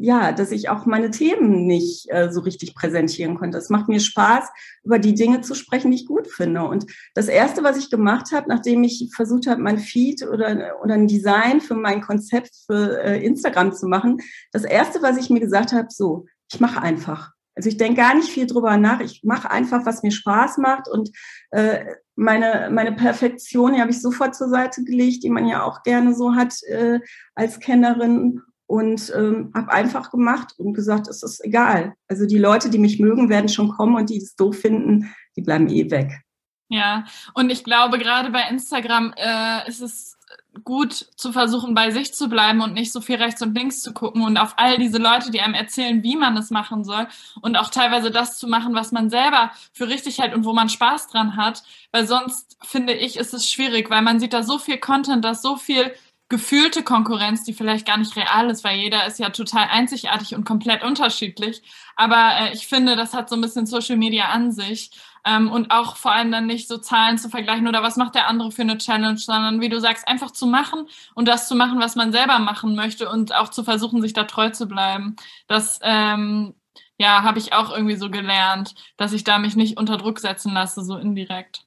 ja, 0.00 0.30
dass 0.32 0.52
ich 0.52 0.68
auch 0.68 0.86
meine 0.86 1.10
Themen 1.10 1.66
nicht 1.66 2.06
äh, 2.08 2.30
so 2.30 2.40
richtig 2.40 2.74
präsentieren 2.74 3.34
konnte. 3.34 3.58
Es 3.58 3.68
macht 3.68 3.88
mir 3.88 3.98
Spaß, 3.98 4.48
über 4.84 5.00
die 5.00 5.14
Dinge 5.14 5.40
zu 5.40 5.54
sprechen, 5.54 5.90
die 5.90 5.96
ich 5.96 6.06
gut 6.06 6.28
finde. 6.28 6.62
Und 6.62 6.86
das 7.14 7.26
Erste, 7.26 7.64
was 7.64 7.76
ich 7.76 7.90
gemacht 7.90 8.30
habe, 8.32 8.48
nachdem 8.48 8.84
ich 8.84 9.10
versucht 9.14 9.48
habe, 9.48 9.60
mein 9.60 9.80
Feed 9.80 10.22
oder, 10.22 10.76
oder 10.82 10.94
ein 10.94 11.08
Design 11.08 11.60
für 11.60 11.74
mein 11.74 12.00
Konzept 12.00 12.50
für 12.66 13.02
äh, 13.02 13.24
Instagram 13.24 13.72
zu 13.72 13.88
machen, 13.88 14.18
das 14.52 14.62
Erste, 14.62 15.02
was 15.02 15.16
ich 15.16 15.30
mir 15.30 15.40
gesagt 15.40 15.72
habe, 15.72 15.88
so, 15.90 16.26
ich 16.52 16.60
mache 16.60 16.80
einfach. 16.80 17.32
Also 17.54 17.68
ich 17.68 17.76
denke 17.76 18.00
gar 18.00 18.14
nicht 18.14 18.30
viel 18.30 18.46
drüber 18.46 18.76
nach. 18.76 19.00
Ich 19.00 19.22
mache 19.24 19.50
einfach, 19.50 19.84
was 19.84 20.02
mir 20.02 20.10
Spaß 20.10 20.58
macht 20.58 20.88
und 20.88 21.10
äh, 21.50 21.84
meine 22.14 22.70
meine 22.70 22.92
Perfektion, 22.92 23.74
die 23.74 23.80
habe 23.80 23.90
ich 23.90 24.00
sofort 24.00 24.34
zur 24.34 24.48
Seite 24.48 24.84
gelegt, 24.84 25.22
die 25.24 25.30
man 25.30 25.46
ja 25.46 25.62
auch 25.62 25.82
gerne 25.82 26.14
so 26.14 26.34
hat 26.34 26.54
äh, 26.64 27.00
als 27.34 27.60
Kennerin 27.60 28.40
und 28.66 29.12
ähm, 29.14 29.52
habe 29.54 29.70
einfach 29.70 30.10
gemacht 30.10 30.54
und 30.56 30.72
gesagt, 30.72 31.08
es 31.08 31.22
ist 31.22 31.44
egal. 31.44 31.94
Also 32.08 32.26
die 32.26 32.38
Leute, 32.38 32.70
die 32.70 32.78
mich 32.78 32.98
mögen, 32.98 33.28
werden 33.28 33.50
schon 33.50 33.68
kommen 33.68 33.96
und 33.96 34.08
die 34.08 34.16
es 34.16 34.34
doof 34.34 34.60
finden, 34.60 35.14
die 35.36 35.42
bleiben 35.42 35.68
eh 35.68 35.90
weg. 35.90 36.22
Ja, 36.70 37.04
und 37.34 37.50
ich 37.50 37.64
glaube, 37.64 37.98
gerade 37.98 38.30
bei 38.30 38.44
Instagram 38.48 39.12
äh, 39.18 39.68
ist 39.68 39.82
es 39.82 40.16
gut 40.64 40.92
zu 41.16 41.32
versuchen, 41.32 41.74
bei 41.74 41.90
sich 41.90 42.14
zu 42.14 42.28
bleiben 42.28 42.60
und 42.60 42.74
nicht 42.74 42.92
so 42.92 43.00
viel 43.00 43.16
rechts 43.16 43.40
und 43.42 43.54
links 43.54 43.80
zu 43.80 43.92
gucken 43.92 44.22
und 44.22 44.36
auf 44.36 44.54
all 44.56 44.76
diese 44.76 44.98
Leute, 44.98 45.30
die 45.30 45.40
einem 45.40 45.54
erzählen, 45.54 46.02
wie 46.02 46.16
man 46.16 46.36
es 46.36 46.50
machen 46.50 46.84
soll 46.84 47.08
und 47.40 47.56
auch 47.56 47.70
teilweise 47.70 48.10
das 48.10 48.38
zu 48.38 48.46
machen, 48.46 48.74
was 48.74 48.92
man 48.92 49.08
selber 49.08 49.50
für 49.72 49.88
richtig 49.88 50.20
hält 50.20 50.34
und 50.34 50.44
wo 50.44 50.52
man 50.52 50.68
Spaß 50.68 51.08
dran 51.08 51.36
hat, 51.36 51.62
weil 51.90 52.06
sonst 52.06 52.58
finde 52.62 52.92
ich, 52.92 53.16
ist 53.16 53.34
es 53.34 53.50
schwierig, 53.50 53.90
weil 53.90 54.02
man 54.02 54.20
sieht 54.20 54.32
da 54.34 54.42
so 54.42 54.58
viel 54.58 54.78
Content, 54.78 55.24
da 55.24 55.34
so 55.34 55.56
viel 55.56 55.92
gefühlte 56.32 56.82
Konkurrenz, 56.82 57.44
die 57.44 57.52
vielleicht 57.52 57.86
gar 57.86 57.98
nicht 57.98 58.16
real 58.16 58.48
ist, 58.48 58.64
weil 58.64 58.78
jeder 58.78 59.06
ist 59.06 59.18
ja 59.18 59.28
total 59.28 59.68
einzigartig 59.70 60.34
und 60.34 60.44
komplett 60.44 60.82
unterschiedlich. 60.82 61.62
Aber 61.94 62.32
äh, 62.40 62.54
ich 62.54 62.66
finde, 62.66 62.96
das 62.96 63.12
hat 63.12 63.28
so 63.28 63.36
ein 63.36 63.42
bisschen 63.42 63.66
Social 63.66 63.96
Media 63.98 64.30
an 64.30 64.50
sich. 64.50 64.90
Ähm, 65.24 65.50
und 65.50 65.70
auch 65.70 65.96
vor 65.96 66.12
allem 66.12 66.32
dann 66.32 66.46
nicht 66.46 66.66
so 66.68 66.78
Zahlen 66.78 67.16
zu 67.18 67.28
vergleichen 67.28 67.68
oder 67.68 67.82
was 67.82 67.96
macht 67.96 68.14
der 68.14 68.28
andere 68.28 68.50
für 68.50 68.62
eine 68.62 68.78
Challenge, 68.78 69.18
sondern 69.18 69.60
wie 69.60 69.68
du 69.68 69.80
sagst, 69.80 70.08
einfach 70.08 70.32
zu 70.32 70.46
machen 70.46 70.88
und 71.14 71.28
das 71.28 71.48
zu 71.48 71.54
machen, 71.54 71.78
was 71.80 71.94
man 71.94 72.12
selber 72.12 72.38
machen 72.40 72.74
möchte 72.74 73.08
und 73.08 73.34
auch 73.34 73.48
zu 73.48 73.62
versuchen, 73.62 74.02
sich 74.02 74.12
da 74.14 74.24
treu 74.24 74.50
zu 74.50 74.66
bleiben. 74.66 75.16
Das 75.46 75.78
ähm, 75.82 76.54
ja, 76.98 77.22
habe 77.22 77.38
ich 77.38 77.52
auch 77.52 77.70
irgendwie 77.70 77.96
so 77.96 78.10
gelernt, 78.10 78.74
dass 78.96 79.12
ich 79.12 79.24
da 79.24 79.38
mich 79.38 79.56
nicht 79.56 79.76
unter 79.76 79.96
Druck 79.96 80.18
setzen 80.20 80.52
lasse, 80.52 80.84
so 80.84 80.96
indirekt. 80.96 81.66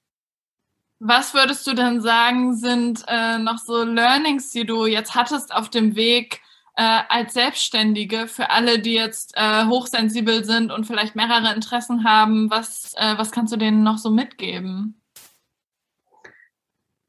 Was 1.00 1.34
würdest 1.34 1.68
du 1.68 1.74
denn 1.74 2.02
sagen, 2.02 2.56
sind 2.56 3.04
äh, 3.08 3.38
noch 3.38 3.58
so 3.58 3.84
Learnings, 3.84 4.52
die 4.52 4.66
du 4.66 4.86
jetzt 4.86 5.14
hattest 5.14 5.54
auf 5.54 5.70
dem 5.70 5.96
Weg 5.96 6.42
äh, 6.76 7.02
als 7.10 7.34
Selbstständige 7.34 8.28
für 8.28 8.50
alle, 8.50 8.80
die 8.80 8.94
jetzt 8.94 9.34
äh, 9.36 9.66
hochsensibel 9.66 10.44
sind 10.44 10.72
und 10.72 10.86
vielleicht 10.86 11.16
mehrere 11.16 11.54
Interessen 11.54 12.04
haben? 12.04 12.50
Was, 12.50 12.94
äh, 12.98 13.18
was 13.18 13.32
kannst 13.32 13.54
du 13.54 13.58
denen 13.58 13.84
noch 13.84 13.98
so 13.98 14.12
mitgeben? 14.12 15.02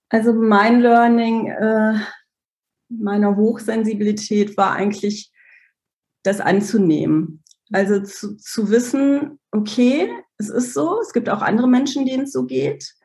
Also 0.09 0.33
mein 0.33 0.81
Learning 0.81 1.49
äh, 1.49 1.99
meiner 2.89 3.37
Hochsensibilität 3.37 4.57
war 4.57 4.73
eigentlich, 4.73 5.33
das 6.23 6.41
anzunehmen. 6.41 7.45
Also 7.73 8.03
zu, 8.03 8.37
zu 8.37 8.71
wissen, 8.71 9.39
okay, 9.53 10.11
es 10.39 10.49
ist 10.49 10.75
so, 10.75 11.01
es 11.01 11.13
gibt 11.13 11.29
auch 11.29 11.41
andere 11.41 11.69
Menschen, 11.69 12.05
denen 12.05 12.25
es 12.25 12.33
so 12.33 12.45
geht 12.45 12.96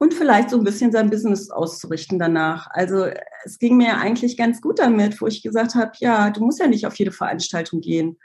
und 0.00 0.14
vielleicht 0.14 0.48
so 0.48 0.56
ein 0.56 0.64
bisschen 0.64 0.92
sein 0.92 1.10
Business 1.10 1.50
auszurichten 1.50 2.18
danach. 2.18 2.68
Also 2.70 3.04
es 3.44 3.58
ging 3.58 3.76
mir 3.76 3.98
eigentlich 3.98 4.38
ganz 4.38 4.62
gut 4.62 4.78
damit, 4.78 5.20
wo 5.20 5.26
ich 5.26 5.42
gesagt 5.42 5.74
habe, 5.74 5.92
ja, 5.98 6.30
du 6.30 6.42
musst 6.42 6.58
ja 6.58 6.68
nicht 6.68 6.86
auf 6.86 6.98
jede 6.98 7.12
Veranstaltung 7.12 7.82
gehen. 7.82 8.16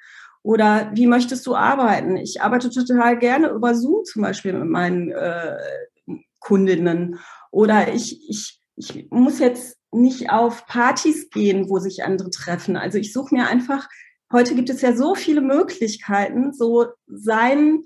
Oder 0.42 0.90
wie 0.94 1.06
möchtest 1.06 1.46
du 1.46 1.54
arbeiten? 1.54 2.16
Ich 2.16 2.42
arbeite 2.42 2.70
total 2.70 3.20
gerne 3.20 3.50
über 3.50 3.76
Zoom 3.76 4.06
zum 4.06 4.22
Beispiel 4.22 4.54
mit 4.54 4.70
meinen 4.70 5.12
äh, 5.12 5.58
Kundinnen. 6.40 7.20
Oder 7.52 7.94
ich, 7.94 8.30
ich, 8.30 8.62
ich 8.78 9.08
muss 9.10 9.40
jetzt 9.40 9.78
nicht 9.92 10.30
auf 10.30 10.68
Partys 10.68 11.30
gehen, 11.30 11.68
wo 11.68 11.80
sich 11.80 12.06
andere 12.06 12.30
treffen. 12.30 12.78
Also 12.78 13.00
ich 13.00 13.12
suche 13.12 13.36
mir 13.36 13.48
einfach, 13.48 13.90
heute 14.32 14.56
gibt 14.56 14.70
es 14.70 14.80
ja 14.80 14.96
so 14.96 15.14
viele 15.14 15.42
Möglichkeiten, 15.42 16.54
so 16.54 16.86
sein, 17.06 17.84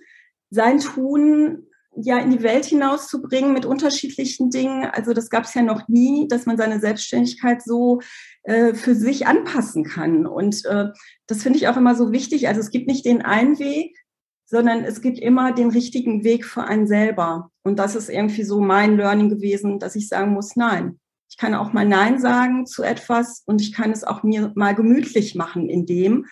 sein 0.51 0.79
Tun 0.79 1.68
ja 1.95 2.17
in 2.19 2.31
die 2.31 2.43
Welt 2.43 2.65
hinauszubringen 2.65 3.53
mit 3.53 3.65
unterschiedlichen 3.65 4.49
Dingen. 4.49 4.85
Also 4.85 5.13
das 5.13 5.29
gab 5.29 5.43
es 5.43 5.53
ja 5.53 5.61
noch 5.61 5.87
nie, 5.87 6.27
dass 6.27 6.45
man 6.45 6.57
seine 6.57 6.79
Selbstständigkeit 6.79 7.61
so 7.63 7.99
äh, 8.43 8.73
für 8.73 8.95
sich 8.95 9.27
anpassen 9.27 9.83
kann. 9.83 10.25
Und 10.25 10.65
äh, 10.65 10.89
das 11.27 11.43
finde 11.43 11.59
ich 11.59 11.67
auch 11.67 11.77
immer 11.77 11.95
so 11.95 12.11
wichtig. 12.11 12.47
Also 12.47 12.61
es 12.61 12.69
gibt 12.69 12.87
nicht 12.87 13.05
den 13.05 13.21
einen 13.21 13.59
Weg, 13.59 13.97
sondern 14.45 14.83
es 14.83 15.01
gibt 15.01 15.19
immer 15.19 15.53
den 15.53 15.69
richtigen 15.69 16.23
Weg 16.23 16.45
für 16.45 16.63
einen 16.63 16.87
selber. 16.87 17.51
Und 17.63 17.77
das 17.77 17.95
ist 17.95 18.09
irgendwie 18.09 18.43
so 18.43 18.59
mein 18.59 18.97
Learning 18.97 19.29
gewesen, 19.29 19.79
dass 19.79 19.95
ich 19.95 20.07
sagen 20.07 20.33
muss, 20.33 20.55
nein. 20.55 20.99
Ich 21.31 21.37
kann 21.37 21.53
auch 21.53 21.73
mal 21.73 21.85
Nein 21.85 22.19
sagen 22.19 22.65
zu 22.65 22.81
etwas 22.81 23.43
und 23.45 23.61
ich 23.61 23.71
kann 23.71 23.91
es 23.91 24.03
auch 24.03 24.23
mir 24.23 24.51
mal 24.55 24.73
gemütlich 24.73 25.35
machen 25.35 25.69
in 25.69 25.85
dem. 25.85 26.25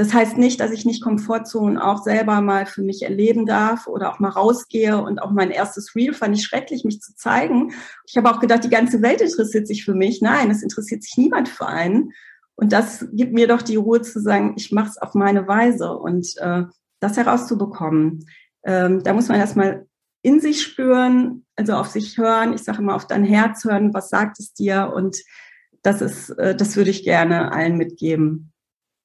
Das 0.00 0.14
heißt 0.14 0.38
nicht, 0.38 0.60
dass 0.60 0.70
ich 0.70 0.86
nicht 0.86 1.02
Komfortzonen 1.02 1.76
auch 1.76 2.02
selber 2.02 2.40
mal 2.40 2.64
für 2.64 2.80
mich 2.80 3.02
erleben 3.02 3.44
darf 3.44 3.86
oder 3.86 4.10
auch 4.10 4.18
mal 4.18 4.30
rausgehe 4.30 4.96
und 4.96 5.18
auch 5.18 5.30
mein 5.30 5.50
erstes 5.50 5.94
Reel 5.94 6.14
fand 6.14 6.34
ich 6.34 6.42
schrecklich, 6.42 6.84
mich 6.84 7.02
zu 7.02 7.14
zeigen. 7.14 7.74
Ich 8.06 8.16
habe 8.16 8.30
auch 8.30 8.40
gedacht, 8.40 8.64
die 8.64 8.70
ganze 8.70 9.02
Welt 9.02 9.20
interessiert 9.20 9.66
sich 9.66 9.84
für 9.84 9.92
mich. 9.92 10.22
Nein, 10.22 10.50
es 10.50 10.62
interessiert 10.62 11.02
sich 11.02 11.18
niemand 11.18 11.50
für 11.50 11.66
einen. 11.66 12.12
Und 12.54 12.72
das 12.72 13.08
gibt 13.12 13.34
mir 13.34 13.46
doch 13.46 13.60
die 13.60 13.76
Ruhe 13.76 14.00
zu 14.00 14.22
sagen, 14.22 14.54
ich 14.56 14.72
mache 14.72 14.88
es 14.88 14.96
auf 14.96 15.12
meine 15.12 15.46
Weise 15.46 15.94
und 15.94 16.34
äh, 16.38 16.62
das 17.00 17.18
herauszubekommen. 17.18 18.24
Ähm, 18.64 19.02
da 19.02 19.12
muss 19.12 19.28
man 19.28 19.38
erstmal 19.38 19.86
in 20.22 20.40
sich 20.40 20.62
spüren, 20.62 21.44
also 21.56 21.74
auf 21.74 21.88
sich 21.88 22.16
hören. 22.16 22.54
Ich 22.54 22.62
sage 22.62 22.78
immer 22.78 22.94
auf 22.94 23.06
dein 23.06 23.24
Herz 23.24 23.64
hören, 23.64 23.92
was 23.92 24.08
sagt 24.08 24.40
es 24.40 24.54
dir? 24.54 24.94
Und 24.96 25.18
das 25.82 26.00
ist, 26.00 26.30
äh, 26.38 26.56
das 26.56 26.74
würde 26.76 26.88
ich 26.88 27.04
gerne 27.04 27.52
allen 27.52 27.76
mitgeben. 27.76 28.54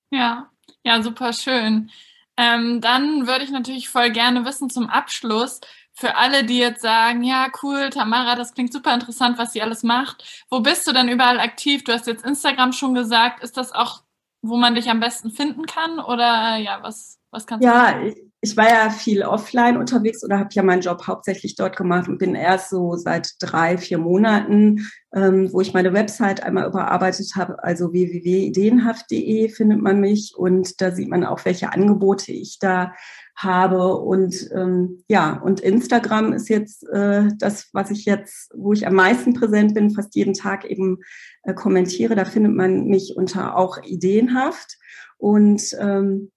Ja, 0.10 0.50
ja, 0.84 1.02
super 1.02 1.34
schön. 1.34 1.92
Ähm, 2.38 2.82
dann 2.82 3.28
würde 3.28 3.46
ich 3.46 3.52
natürlich 3.52 3.90
voll 3.90 4.12
gerne 4.12 4.46
wissen 4.46 4.70
zum 4.70 4.90
Abschluss, 4.90 5.62
für 5.98 6.18
alle, 6.18 6.44
die 6.44 6.58
jetzt 6.58 6.82
sagen, 6.82 7.24
ja, 7.24 7.48
cool, 7.64 7.90
Tamara, 7.90 8.36
das 8.36 8.54
klingt 8.54 8.74
super 8.74 8.94
interessant, 8.94 9.38
was 9.38 9.54
sie 9.54 9.62
alles 9.62 9.82
macht. 9.82 10.46
Wo 10.50 10.60
bist 10.60 10.86
du 10.88 10.92
denn 10.92 11.08
überall 11.08 11.40
aktiv? 11.40 11.86
Du 11.86 11.94
hast 11.94 12.06
jetzt 12.06 12.26
Instagram 12.26 12.74
schon 12.74 12.94
gesagt. 12.94 13.42
Ist 13.42 13.56
das 13.56 13.72
auch, 13.72 14.04
wo 14.42 14.58
man 14.58 14.76
dich 14.76 14.90
am 14.90 15.00
besten 15.00 15.32
finden 15.32 15.66
kann? 15.66 16.00
Oder 16.00 16.58
ja, 16.58 16.84
was, 16.84 17.20
was 17.32 17.48
kannst 17.48 17.64
ja, 17.64 17.94
du? 17.94 18.08
Ja, 18.08 18.08
ich 18.08 18.18
war 18.58 18.70
ja 18.70 18.90
viel 18.90 19.24
offline 19.24 19.78
unterwegs 19.78 20.24
oder 20.24 20.40
habe 20.40 20.50
ja 20.52 20.64
meinen 20.64 20.82
Job 20.82 21.08
hauptsächlich 21.08 21.56
dort 21.56 21.78
gemacht 21.78 22.08
und 22.08 22.18
bin 22.18 22.36
erst 22.36 22.70
so 22.70 22.96
seit 22.96 23.32
drei, 23.40 23.78
vier 23.78 23.98
Monaten, 23.98 24.88
ähm, 25.14 25.50
wo 25.52 25.62
ich 25.62 25.74
meine 25.74 25.94
Website 25.94 26.44
einmal 26.44 26.68
überarbeitet 26.68 27.32
habe, 27.36 27.64
also 27.64 27.94
www.ideenhaft.de 27.94 29.50
findet 29.50 29.82
man 29.82 30.00
mich 30.00 30.34
und 30.38 30.82
da 30.82 30.92
sieht 30.92 31.10
man 31.10 31.24
auch, 31.24 31.46
welche 31.46 31.72
Angebote 31.72 32.34
ich 32.34 32.60
da 32.60 32.94
habe. 33.36 33.96
Und 33.96 34.50
ähm, 34.54 35.04
ja 35.08 35.40
und 35.40 35.62
Instagram 35.62 36.34
ist 36.34 36.50
jetzt 36.50 36.88
äh, 36.90 37.30
das, 37.40 37.70
was 37.74 37.90
ich 37.90 38.06
jetzt, 38.06 38.52
wo 38.56 38.74
ich 38.74 38.86
am 38.86 38.96
meisten 38.96 39.34
präsent 39.34 39.74
bin, 39.74 39.92
fast 39.92 40.16
jeden 40.16 40.34
Tag 40.34 40.66
eben 40.66 41.00
äh, 41.44 41.54
kommentiere. 41.54 42.16
Da 42.16 42.26
findet 42.26 42.54
man 42.54 42.86
mich 42.86 43.16
unter 43.16 43.58
auch 43.58 43.82
ideenhaft. 43.84 44.78
Und 45.18 45.76
ähm, 45.80 46.32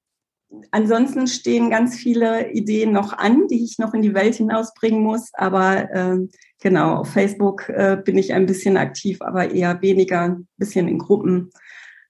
ansonsten 0.70 1.26
stehen 1.26 1.70
ganz 1.70 1.96
viele 1.96 2.50
Ideen 2.52 2.92
noch 2.92 3.12
an, 3.12 3.46
die 3.48 3.64
ich 3.64 3.78
noch 3.78 3.94
in 3.94 4.02
die 4.02 4.14
Welt 4.14 4.36
hinausbringen 4.36 5.02
muss. 5.02 5.30
Aber 5.34 5.90
ähm, 5.92 6.30
genau, 6.60 6.96
auf 6.96 7.12
Facebook 7.12 7.68
äh, 7.68 8.00
bin 8.02 8.18
ich 8.18 8.32
ein 8.32 8.46
bisschen 8.46 8.76
aktiv, 8.76 9.20
aber 9.20 9.50
eher 9.50 9.80
weniger, 9.82 10.22
ein 10.22 10.48
bisschen 10.56 10.88
in 10.88 10.98
Gruppen. 10.98 11.50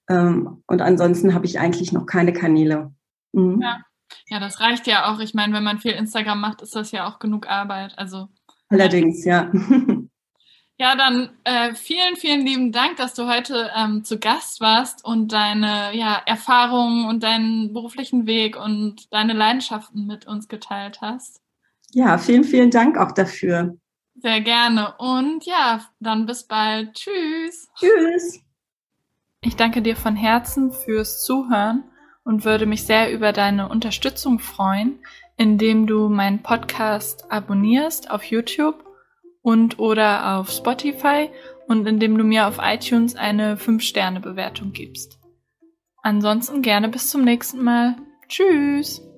Ähm, 0.09 0.63
und 0.67 0.81
ansonsten 0.81 1.33
habe 1.33 1.45
ich 1.45 1.59
eigentlich 1.59 1.91
noch 1.91 2.05
keine 2.05 2.33
Kanäle. 2.33 2.93
Mhm. 3.33 3.61
Ja. 3.61 3.81
ja, 4.27 4.39
das 4.39 4.59
reicht 4.59 4.87
ja 4.87 5.11
auch. 5.11 5.19
Ich 5.19 5.33
meine, 5.33 5.53
wenn 5.53 5.63
man 5.63 5.79
viel 5.79 5.91
Instagram 5.91 6.39
macht, 6.39 6.61
ist 6.61 6.75
das 6.75 6.91
ja 6.91 7.07
auch 7.07 7.19
genug 7.19 7.47
Arbeit. 7.47 7.93
Also 7.97 8.29
allerdings, 8.69 9.25
ja. 9.25 9.51
Ja, 10.81 10.95
dann 10.95 11.29
äh, 11.43 11.73
vielen, 11.75 12.15
vielen 12.15 12.45
lieben 12.45 12.71
Dank, 12.71 12.95
dass 12.95 13.13
du 13.13 13.27
heute 13.27 13.69
ähm, 13.75 14.05
zu 14.05 14.17
Gast 14.17 14.61
warst 14.61 15.03
und 15.03 15.33
deine 15.33 15.93
ja, 15.93 16.21
Erfahrungen 16.25 17.05
und 17.05 17.21
deinen 17.21 17.73
beruflichen 17.73 18.27
Weg 18.27 18.55
und 18.55 19.11
deine 19.11 19.33
Leidenschaften 19.33 20.07
mit 20.07 20.25
uns 20.25 20.47
geteilt 20.47 21.01
hast. 21.01 21.41
Ja, 21.91 22.17
vielen, 22.17 22.45
vielen 22.45 22.71
Dank 22.71 22.97
auch 22.97 23.11
dafür. 23.11 23.75
Sehr 24.15 24.39
gerne. 24.39 24.93
Und 24.99 25.45
ja, 25.45 25.85
dann 25.99 26.25
bis 26.25 26.43
bald. 26.43 26.93
Tschüss. 26.93 27.67
Tschüss. 27.77 28.39
Ich 29.41 29.57
danke 29.57 29.81
dir 29.81 29.97
von 29.97 30.15
Herzen 30.15 30.71
fürs 30.71 31.21
Zuhören 31.25 31.83
und 32.23 32.45
würde 32.45 32.65
mich 32.65 32.83
sehr 32.83 33.11
über 33.11 33.33
deine 33.33 33.67
Unterstützung 33.67 34.39
freuen, 34.39 34.99
indem 35.35 35.87
du 35.87 36.07
meinen 36.07 36.41
Podcast 36.41 37.29
abonnierst 37.29 38.11
auf 38.11 38.23
YouTube 38.23 38.88
und 39.41 39.79
oder 39.79 40.37
auf 40.37 40.49
Spotify 40.49 41.29
und 41.67 41.87
indem 41.87 42.17
du 42.17 42.23
mir 42.23 42.47
auf 42.47 42.57
iTunes 42.61 43.15
eine 43.15 43.55
5-Sterne-Bewertung 43.55 44.71
gibst. 44.71 45.19
Ansonsten 46.01 46.61
gerne 46.61 46.89
bis 46.89 47.09
zum 47.09 47.23
nächsten 47.23 47.63
Mal. 47.63 47.95
Tschüss! 48.27 49.08